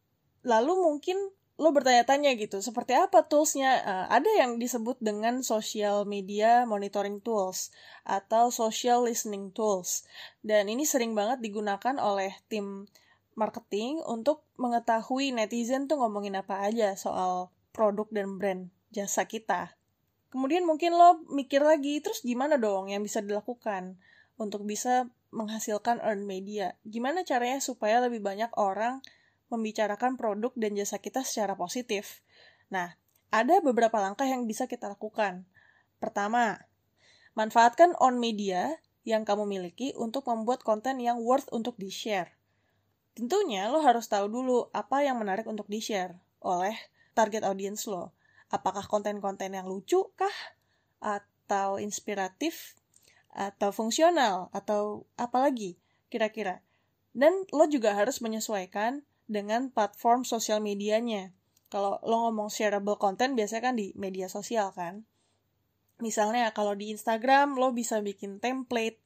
lalu 0.47 0.71
mungkin 0.79 1.19
lo 1.59 1.75
bertanya-tanya 1.75 2.39
gitu, 2.39 2.63
seperti 2.63 2.95
apa 2.95 3.27
toolsnya? 3.27 3.83
Uh, 3.83 4.07
ada 4.07 4.31
yang 4.39 4.63
disebut 4.63 5.03
dengan 5.03 5.43
social 5.43 6.07
media 6.07 6.63
monitoring 6.63 7.19
tools 7.19 7.75
atau 8.07 8.55
social 8.55 9.03
listening 9.03 9.51
tools. 9.51 10.07
Dan 10.47 10.71
ini 10.71 10.87
sering 10.87 11.19
banget 11.19 11.43
digunakan 11.43 11.99
oleh 11.99 12.39
tim 12.47 12.87
marketing 13.35 13.99
untuk 14.07 14.47
mengetahui 14.63 15.35
netizen 15.35 15.91
tuh 15.91 15.99
ngomongin 15.99 16.39
apa 16.39 16.71
aja 16.71 16.95
soal 16.95 17.51
produk 17.75 18.07
dan 18.15 18.39
brand 18.39 18.76
jasa 18.91 19.27
kita. 19.27 19.77
Kemudian 20.31 20.67
mungkin 20.67 20.93
lo 20.95 21.23
mikir 21.33 21.63
lagi, 21.63 22.03
terus 22.03 22.21
gimana 22.21 22.59
dong 22.61 22.91
yang 22.91 23.01
bisa 23.01 23.23
dilakukan 23.23 23.97
untuk 24.37 24.67
bisa 24.67 25.09
menghasilkan 25.33 26.03
earn 26.03 26.27
media? 26.29 26.77
Gimana 26.85 27.23
caranya 27.23 27.63
supaya 27.63 28.03
lebih 28.03 28.21
banyak 28.21 28.51
orang 28.59 29.01
membicarakan 29.49 30.19
produk 30.19 30.53
dan 30.59 30.75
jasa 30.75 30.99
kita 30.99 31.23
secara 31.23 31.55
positif? 31.55 32.21
Nah, 32.69 32.99
ada 33.31 33.63
beberapa 33.63 33.97
langkah 34.03 34.27
yang 34.27 34.45
bisa 34.45 34.67
kita 34.67 34.91
lakukan. 34.91 35.47
Pertama, 36.03 36.67
manfaatkan 37.39 37.95
on 38.03 38.19
media 38.19 38.77
yang 39.07 39.23
kamu 39.23 39.47
miliki 39.47 39.95
untuk 39.95 40.27
membuat 40.27 40.67
konten 40.67 40.99
yang 40.99 41.23
worth 41.23 41.47
untuk 41.55 41.79
di-share. 41.79 42.35
Tentunya 43.17 43.71
lo 43.71 43.81
harus 43.81 44.11
tahu 44.11 44.29
dulu 44.29 44.69
apa 44.75 45.07
yang 45.07 45.17
menarik 45.23 45.47
untuk 45.47 45.71
di-share 45.71 46.19
oleh 46.45 46.77
target 47.17 47.47
audience 47.47 47.89
lo 47.89 48.16
apakah 48.51 48.87
konten-konten 48.87 49.55
yang 49.55 49.67
lucu 49.67 50.11
kah? 50.15 50.37
Atau 51.03 51.79
inspiratif? 51.83 52.79
Atau 53.33 53.73
fungsional? 53.75 54.49
Atau 54.55 55.07
apalagi 55.19 55.77
kira-kira? 56.09 56.63
Dan 57.17 57.49
lo 57.53 57.65
juga 57.67 57.97
harus 57.97 58.21
menyesuaikan 58.21 59.03
dengan 59.27 59.73
platform 59.73 60.23
sosial 60.23 60.63
medianya. 60.63 61.35
Kalau 61.67 61.99
lo 62.07 62.31
ngomong 62.31 62.53
shareable 62.53 62.97
content 62.97 63.35
biasanya 63.35 63.73
kan 63.73 63.75
di 63.75 63.91
media 63.99 64.31
sosial 64.31 64.71
kan? 64.71 65.03
Misalnya 65.99 66.53
kalau 66.53 66.77
di 66.77 66.93
Instagram 66.93 67.57
lo 67.57 67.73
bisa 67.73 67.99
bikin 68.05 68.39
template 68.39 69.01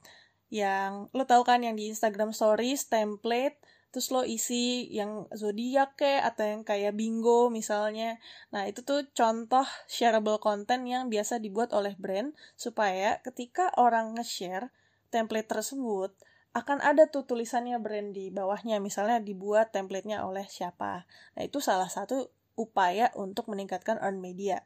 yang 0.51 1.07
lo 1.15 1.23
tahu 1.23 1.47
kan 1.47 1.63
yang 1.63 1.79
di 1.79 1.87
Instagram 1.89 2.35
Stories 2.35 2.91
template 2.91 3.57
terus 3.91 4.07
lo 4.09 4.23
isi 4.23 4.87
yang 4.87 5.27
zodiak 5.35 5.99
ke 5.99 6.23
atau 6.23 6.47
yang 6.47 6.63
kayak 6.63 6.95
bingo 6.95 7.51
misalnya. 7.51 8.17
Nah 8.55 8.63
itu 8.63 8.87
tuh 8.87 9.11
contoh 9.11 9.67
shareable 9.91 10.39
content 10.39 10.87
yang 10.87 11.11
biasa 11.11 11.43
dibuat 11.43 11.75
oleh 11.75 11.99
brand 11.99 12.31
supaya 12.55 13.19
ketika 13.19 13.75
orang 13.75 14.15
nge-share 14.15 14.71
template 15.11 15.51
tersebut 15.51 16.15
akan 16.51 16.83
ada 16.83 17.07
tuh 17.07 17.27
tulisannya 17.27 17.79
brand 17.83 18.15
di 18.15 18.31
bawahnya. 18.31 18.79
Misalnya 18.79 19.19
dibuat 19.19 19.75
templatenya 19.75 20.23
oleh 20.23 20.47
siapa. 20.47 21.07
Nah 21.35 21.41
itu 21.43 21.59
salah 21.59 21.87
satu 21.87 22.31
upaya 22.55 23.11
untuk 23.15 23.47
meningkatkan 23.51 23.99
earn 23.99 24.19
media. 24.19 24.63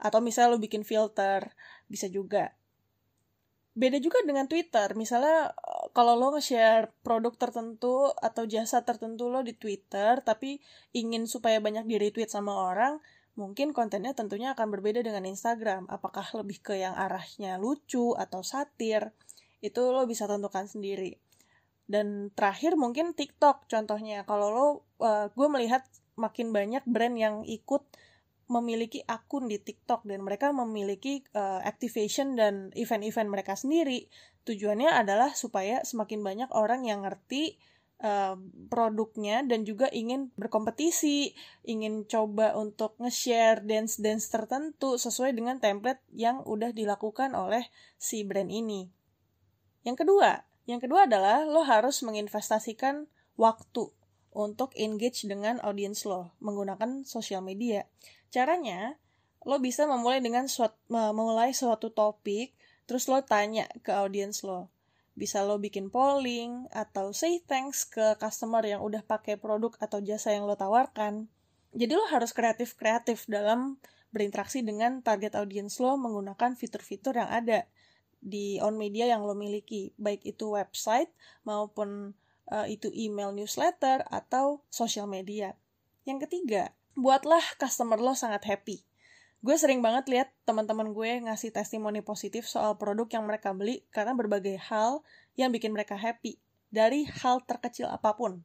Atau 0.00 0.20
misalnya 0.24 0.56
lo 0.56 0.60
bikin 0.60 0.84
filter 0.84 1.52
bisa 1.88 2.08
juga. 2.08 2.52
Beda 3.72 3.96
juga 4.00 4.20
dengan 4.24 4.48
Twitter. 4.48 4.92
Misalnya 4.96 5.56
kalau 5.98 6.14
lo 6.14 6.30
nge-share 6.30 6.94
produk 7.02 7.34
tertentu 7.34 8.14
atau 8.22 8.46
jasa 8.46 8.86
tertentu 8.86 9.26
lo 9.26 9.42
di 9.42 9.50
Twitter, 9.50 10.22
tapi 10.22 10.62
ingin 10.94 11.26
supaya 11.26 11.58
banyak 11.58 11.90
di-retweet 11.90 12.30
sama 12.30 12.54
orang, 12.54 13.02
mungkin 13.34 13.74
kontennya 13.74 14.14
tentunya 14.14 14.54
akan 14.54 14.70
berbeda 14.78 15.02
dengan 15.02 15.26
Instagram. 15.26 15.90
Apakah 15.90 16.22
lebih 16.38 16.62
ke 16.62 16.78
yang 16.78 16.94
arahnya 16.94 17.58
lucu 17.58 18.14
atau 18.14 18.46
satir, 18.46 19.10
itu 19.58 19.90
lo 19.90 20.06
bisa 20.06 20.30
tentukan 20.30 20.70
sendiri. 20.70 21.18
Dan 21.90 22.30
terakhir 22.30 22.78
mungkin 22.78 23.10
TikTok 23.10 23.66
contohnya. 23.66 24.22
Kalau 24.22 24.54
lo, 24.54 24.66
uh, 25.02 25.26
gue 25.34 25.48
melihat 25.50 25.82
makin 26.14 26.54
banyak 26.54 26.86
brand 26.86 27.18
yang 27.18 27.42
ikut 27.42 27.82
memiliki 28.48 29.04
akun 29.04 29.46
di 29.46 29.60
TikTok 29.60 30.08
dan 30.08 30.24
mereka 30.24 30.50
memiliki 30.56 31.20
uh, 31.36 31.60
activation 31.60 32.32
dan 32.32 32.72
event-event 32.72 33.28
mereka 33.28 33.52
sendiri. 33.54 34.08
Tujuannya 34.48 34.88
adalah 34.88 35.36
supaya 35.36 35.84
semakin 35.84 36.24
banyak 36.24 36.50
orang 36.56 36.88
yang 36.88 37.04
ngerti 37.04 37.60
uh, 38.00 38.40
produknya 38.72 39.44
dan 39.44 39.68
juga 39.68 39.92
ingin 39.92 40.32
berkompetisi, 40.40 41.36
ingin 41.68 42.08
coba 42.08 42.56
untuk 42.56 42.96
nge-share 42.96 43.60
dance-dance 43.60 44.32
tertentu 44.32 44.96
sesuai 44.96 45.36
dengan 45.36 45.60
template 45.60 46.00
yang 46.16 46.40
udah 46.48 46.72
dilakukan 46.72 47.36
oleh 47.36 47.68
si 48.00 48.24
brand 48.24 48.48
ini. 48.48 48.88
Yang 49.84 50.08
kedua, 50.08 50.48
yang 50.64 50.80
kedua 50.80 51.04
adalah 51.04 51.44
lo 51.44 51.64
harus 51.68 52.00
menginvestasikan 52.00 53.08
waktu 53.36 53.92
untuk 54.32 54.74
engage 54.76 55.24
dengan 55.24 55.58
audience 55.64 56.04
lo 56.04 56.32
menggunakan 56.42 57.04
sosial 57.08 57.40
media. 57.40 57.88
Caranya, 58.28 59.00
lo 59.46 59.56
bisa 59.62 59.88
memulai 59.88 60.20
dengan 60.20 60.50
suat, 60.50 60.76
memulai 60.90 61.56
suatu 61.56 61.88
topik, 61.88 62.52
terus 62.84 63.08
lo 63.08 63.24
tanya 63.24 63.68
ke 63.80 63.92
audiens 63.94 64.44
lo. 64.44 64.68
Bisa 65.18 65.42
lo 65.42 65.58
bikin 65.58 65.90
polling 65.90 66.70
atau 66.70 67.10
say 67.10 67.42
thanks 67.42 67.82
ke 67.88 68.14
customer 68.22 68.62
yang 68.62 68.84
udah 68.84 69.02
pakai 69.02 69.34
produk 69.34 69.74
atau 69.82 69.98
jasa 69.98 70.30
yang 70.30 70.46
lo 70.46 70.54
tawarkan. 70.54 71.26
Jadi 71.74 71.92
lo 71.92 72.06
harus 72.08 72.30
kreatif-kreatif 72.30 73.26
dalam 73.26 73.76
berinteraksi 74.08 74.64
dengan 74.64 75.04
target 75.04 75.36
audiens 75.36 75.76
lo 75.82 76.00
menggunakan 76.00 76.56
fitur-fitur 76.56 77.20
yang 77.20 77.28
ada 77.28 77.68
di 78.18 78.58
on 78.58 78.74
media 78.74 79.06
yang 79.06 79.22
lo 79.22 79.34
miliki, 79.36 79.94
baik 79.94 80.26
itu 80.26 80.54
website 80.58 81.10
maupun 81.46 82.14
itu 82.68 82.88
email 82.96 83.32
newsletter 83.36 84.04
atau 84.08 84.64
social 84.72 85.04
media. 85.04 85.56
Yang 86.08 86.28
ketiga, 86.28 86.72
buatlah 86.96 87.42
customer 87.60 88.00
lo 88.00 88.16
sangat 88.16 88.48
happy. 88.48 88.82
Gue 89.38 89.54
sering 89.54 89.78
banget 89.78 90.10
lihat 90.10 90.28
teman-teman 90.42 90.90
gue 90.90 91.22
ngasih 91.22 91.54
testimoni 91.54 92.02
positif 92.02 92.50
soal 92.50 92.74
produk 92.74 93.06
yang 93.06 93.24
mereka 93.28 93.54
beli 93.54 93.86
karena 93.94 94.10
berbagai 94.10 94.58
hal 94.58 95.06
yang 95.38 95.54
bikin 95.54 95.70
mereka 95.70 95.94
happy. 95.94 96.42
Dari 96.74 97.06
hal 97.06 97.46
terkecil 97.46 97.86
apa 97.86 98.18
pun. 98.18 98.42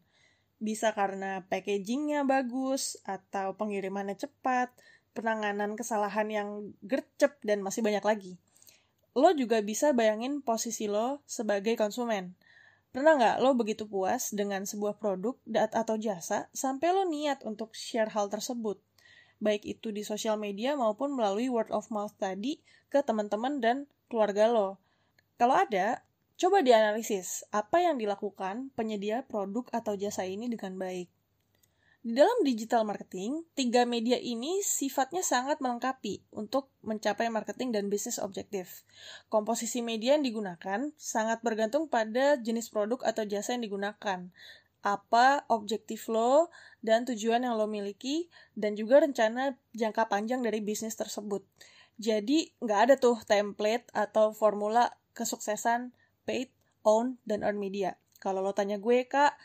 Bisa 0.61 0.93
karena 0.93 1.43
packagingnya 1.49 2.23
bagus, 2.23 2.95
atau 3.03 3.57
pengirimannya 3.57 4.15
cepat, 4.15 4.71
penanganan 5.11 5.75
kesalahan 5.75 6.29
yang 6.31 6.49
gercep, 6.85 7.35
dan 7.43 7.59
masih 7.59 7.83
banyak 7.83 8.05
lagi. 8.05 8.33
Lo 9.11 9.35
juga 9.35 9.59
bisa 9.59 9.91
bayangin 9.91 10.39
posisi 10.39 10.87
lo 10.87 11.19
sebagai 11.27 11.75
konsumen. 11.75 12.37
Pernah 12.93 13.17
nggak 13.17 13.37
lo 13.41 13.57
begitu 13.57 13.89
puas 13.89 14.29
dengan 14.29 14.69
sebuah 14.69 15.01
produk 15.01 15.33
atau 15.73 15.97
jasa 15.97 16.45
sampai 16.53 16.93
lo 16.93 17.09
niat 17.09 17.41
untuk 17.41 17.73
share 17.73 18.13
hal 18.13 18.29
tersebut? 18.29 18.77
Baik 19.41 19.65
itu 19.65 19.89
di 19.89 20.05
sosial 20.05 20.37
media 20.37 20.77
maupun 20.77 21.17
melalui 21.17 21.49
word 21.49 21.73
of 21.73 21.89
mouth 21.89 22.13
tadi 22.21 22.61
ke 22.93 23.01
teman-teman 23.01 23.57
dan 23.57 23.89
keluarga 24.13 24.45
lo. 24.45 24.77
Kalau 25.41 25.57
ada, 25.57 26.05
coba 26.37 26.61
dianalisis 26.61 27.41
apa 27.49 27.81
yang 27.81 27.97
dilakukan 27.97 28.69
penyedia 28.77 29.25
produk 29.25 29.65
atau 29.73 29.97
jasa 29.97 30.29
ini 30.29 30.45
dengan 30.45 30.77
baik. 30.77 31.09
Di 32.03 32.19
dalam 32.19 32.43
digital 32.43 32.83
marketing, 32.83 33.47
tiga 33.55 33.87
media 33.87 34.19
ini 34.19 34.59
sifatnya 34.59 35.23
sangat 35.23 35.63
melengkapi 35.63 36.19
untuk 36.35 36.67
mencapai 36.83 37.31
marketing 37.31 37.71
dan 37.71 37.87
bisnis 37.87 38.19
objektif. 38.19 38.83
Komposisi 39.31 39.79
media 39.79 40.19
yang 40.19 40.27
digunakan 40.27 40.91
sangat 40.99 41.39
bergantung 41.47 41.87
pada 41.87 42.35
jenis 42.35 42.67
produk 42.67 42.99
atau 43.07 43.23
jasa 43.23 43.55
yang 43.55 43.63
digunakan, 43.63 44.19
apa 44.83 45.47
objektif 45.47 46.11
lo 46.11 46.51
dan 46.83 47.07
tujuan 47.07 47.47
yang 47.47 47.55
lo 47.55 47.71
miliki, 47.71 48.27
dan 48.51 48.75
juga 48.75 48.99
rencana 48.99 49.55
jangka 49.71 50.11
panjang 50.11 50.43
dari 50.43 50.59
bisnis 50.59 50.99
tersebut. 50.99 51.47
Jadi, 52.03 52.51
nggak 52.59 52.79
ada 52.83 52.95
tuh 52.99 53.23
template 53.23 53.87
atau 53.95 54.35
formula 54.35 54.91
kesuksesan 55.15 55.95
paid, 56.27 56.51
own, 56.83 57.15
dan 57.23 57.47
earn 57.47 57.55
media. 57.55 57.95
Kalau 58.19 58.43
lo 58.43 58.51
tanya 58.51 58.75
gue, 58.75 59.07
Kak, 59.07 59.39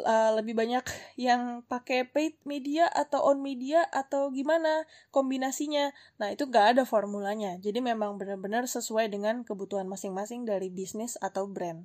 uh, 0.00 0.32
lebih 0.38 0.56
banyak 0.56 0.84
yang 1.20 1.60
pakai 1.68 2.08
paid 2.08 2.38
media 2.48 2.88
atau 2.88 3.20
on 3.28 3.44
media 3.44 3.84
atau 3.92 4.32
gimana 4.32 4.88
kombinasinya. 5.12 5.92
Nah, 6.16 6.32
itu 6.32 6.48
gak 6.48 6.76
ada 6.78 6.82
formulanya. 6.88 7.58
Jadi 7.60 7.84
memang 7.84 8.16
benar-benar 8.16 8.64
sesuai 8.64 9.12
dengan 9.12 9.44
kebutuhan 9.44 9.84
masing-masing 9.88 10.48
dari 10.48 10.72
bisnis 10.72 11.20
atau 11.20 11.44
brand. 11.44 11.84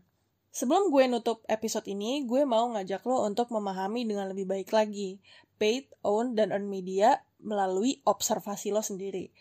Sebelum 0.57 0.89
gue 0.89 1.05
nutup 1.05 1.45
episode 1.45 1.85
ini, 1.85 2.25
gue 2.25 2.41
mau 2.47 2.65
ngajak 2.73 3.05
lo 3.05 3.27
untuk 3.27 3.53
memahami 3.53 4.09
dengan 4.09 4.31
lebih 4.31 4.49
baik 4.49 4.73
lagi 4.73 5.21
paid, 5.57 5.89
own, 6.05 6.37
dan 6.37 6.53
earn 6.53 6.69
media 6.69 7.21
melalui 7.41 8.01
observasi 8.05 8.73
lo 8.73 8.81
sendiri. 8.81 9.33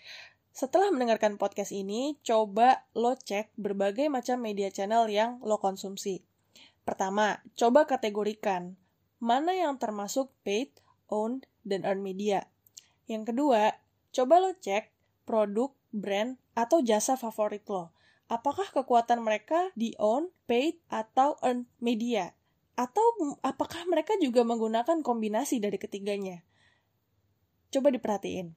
Setelah 0.56 0.88
mendengarkan 0.88 1.36
podcast 1.36 1.72
ini, 1.72 2.16
coba 2.24 2.88
lo 2.96 3.12
cek 3.12 3.52
berbagai 3.60 4.08
macam 4.08 4.40
media 4.40 4.72
channel 4.72 5.04
yang 5.12 5.36
lo 5.44 5.60
konsumsi. 5.60 6.24
Pertama, 6.86 7.42
coba 7.58 7.84
kategorikan 7.84 8.78
mana 9.18 9.52
yang 9.52 9.76
termasuk 9.76 10.30
paid, 10.46 10.70
own, 11.10 11.42
dan 11.66 11.82
earn 11.82 12.00
media. 12.00 12.46
Yang 13.10 13.34
kedua, 13.34 13.74
coba 14.14 14.38
lo 14.38 14.54
cek 14.54 14.94
produk, 15.26 15.74
brand, 15.90 16.38
atau 16.54 16.78
jasa 16.80 17.18
favorit 17.18 17.66
lo 17.66 17.96
apakah 18.26 18.66
kekuatan 18.74 19.22
mereka 19.22 19.70
di 19.78 19.94
own, 19.98 20.30
paid, 20.50 20.78
atau 20.90 21.38
earned 21.42 21.70
media? 21.78 22.34
Atau 22.76 23.02
apakah 23.40 23.88
mereka 23.88 24.18
juga 24.20 24.44
menggunakan 24.44 25.00
kombinasi 25.00 25.62
dari 25.62 25.80
ketiganya? 25.80 26.44
Coba 27.72 27.88
diperhatiin. 27.88 28.52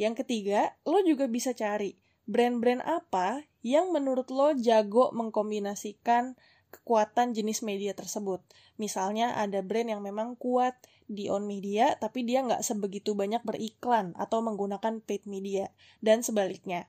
Yang 0.00 0.24
ketiga, 0.24 0.74
lo 0.82 0.98
juga 1.04 1.30
bisa 1.30 1.54
cari 1.54 1.94
brand-brand 2.26 2.82
apa 2.82 3.46
yang 3.62 3.94
menurut 3.94 4.32
lo 4.34 4.56
jago 4.58 5.14
mengkombinasikan 5.14 6.34
kekuatan 6.72 7.36
jenis 7.36 7.60
media 7.60 7.92
tersebut. 7.92 8.40
Misalnya 8.80 9.36
ada 9.36 9.60
brand 9.60 9.92
yang 9.92 10.00
memang 10.00 10.34
kuat 10.40 10.74
di 11.04 11.28
on 11.28 11.44
media, 11.44 11.94
tapi 12.00 12.24
dia 12.24 12.40
nggak 12.40 12.64
sebegitu 12.64 13.12
banyak 13.12 13.44
beriklan 13.44 14.16
atau 14.16 14.40
menggunakan 14.40 15.04
paid 15.04 15.28
media, 15.28 15.68
dan 16.00 16.24
sebaliknya. 16.24 16.88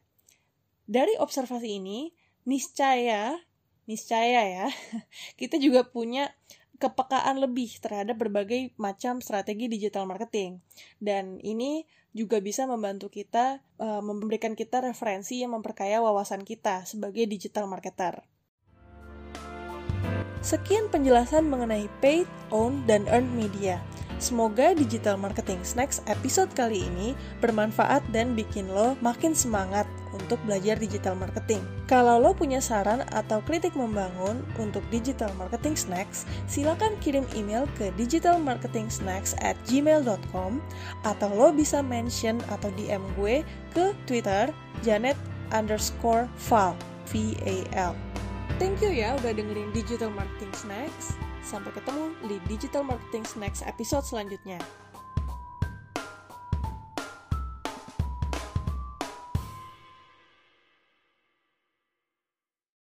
Dari 0.88 1.20
observasi 1.20 1.84
ini, 1.84 2.16
niscaya, 2.48 3.36
niscaya 3.84 4.42
ya, 4.48 4.68
kita 5.40 5.60
juga 5.60 5.84
punya 5.84 6.32
kepekaan 6.80 7.40
lebih 7.40 7.80
terhadap 7.80 8.20
berbagai 8.20 8.76
macam 8.76 9.24
strategi 9.24 9.72
digital 9.72 10.04
marketing. 10.04 10.60
Dan 11.00 11.40
ini 11.40 11.88
juga 12.12 12.44
bisa 12.44 12.68
membantu 12.68 13.08
kita, 13.08 13.64
uh, 13.80 14.04
memberikan 14.04 14.54
kita 14.54 14.84
referensi 14.84 15.40
yang 15.40 15.56
memperkaya 15.56 16.04
wawasan 16.04 16.44
kita 16.44 16.84
sebagai 16.84 17.24
digital 17.26 17.72
marketer. 17.72 18.22
Sekian 20.44 20.92
penjelasan 20.92 21.48
mengenai 21.48 21.88
paid, 22.04 22.28
own, 22.52 22.84
dan 22.84 23.08
earned 23.08 23.32
media. 23.32 23.80
Semoga 24.20 24.76
Digital 24.76 25.16
Marketing 25.16 25.64
Snacks 25.64 26.04
episode 26.08 26.52
kali 26.52 26.84
ini 26.84 27.16
bermanfaat 27.40 28.04
dan 28.12 28.36
bikin 28.36 28.68
lo 28.72 29.00
makin 29.00 29.32
semangat 29.32 29.88
untuk 30.12 30.40
belajar 30.44 30.76
digital 30.76 31.16
marketing. 31.16 31.64
Kalau 31.88 32.20
lo 32.20 32.36
punya 32.36 32.60
saran 32.60 33.08
atau 33.12 33.40
kritik 33.44 33.76
membangun 33.76 34.44
untuk 34.60 34.84
Digital 34.92 35.32
Marketing 35.36 35.76
Snacks, 35.76 36.28
silakan 36.48 36.96
kirim 37.00 37.28
email 37.36 37.68
ke 37.80 37.92
digitalmarketingsnacks 38.00 39.36
at 39.44 39.56
gmail.com 39.68 40.60
atau 41.04 41.30
lo 41.34 41.52
bisa 41.52 41.80
mention 41.84 42.40
atau 42.52 42.72
DM 42.80 43.04
gue 43.20 43.42
ke 43.72 43.92
Twitter 44.08 44.52
janet 44.86 45.18
underscore 45.52 46.28
V-A-L. 47.12 47.96
Thank 48.62 48.86
you 48.86 48.94
ya 48.94 49.18
udah 49.18 49.34
dengerin 49.34 49.74
Digital 49.74 50.14
Marketing 50.14 50.54
Snacks. 50.54 51.18
Sampai 51.42 51.74
ketemu 51.74 52.14
di 52.30 52.38
Digital 52.46 52.86
Marketing 52.86 53.26
Snacks 53.26 53.66
episode 53.66 54.06
selanjutnya. 54.06 54.62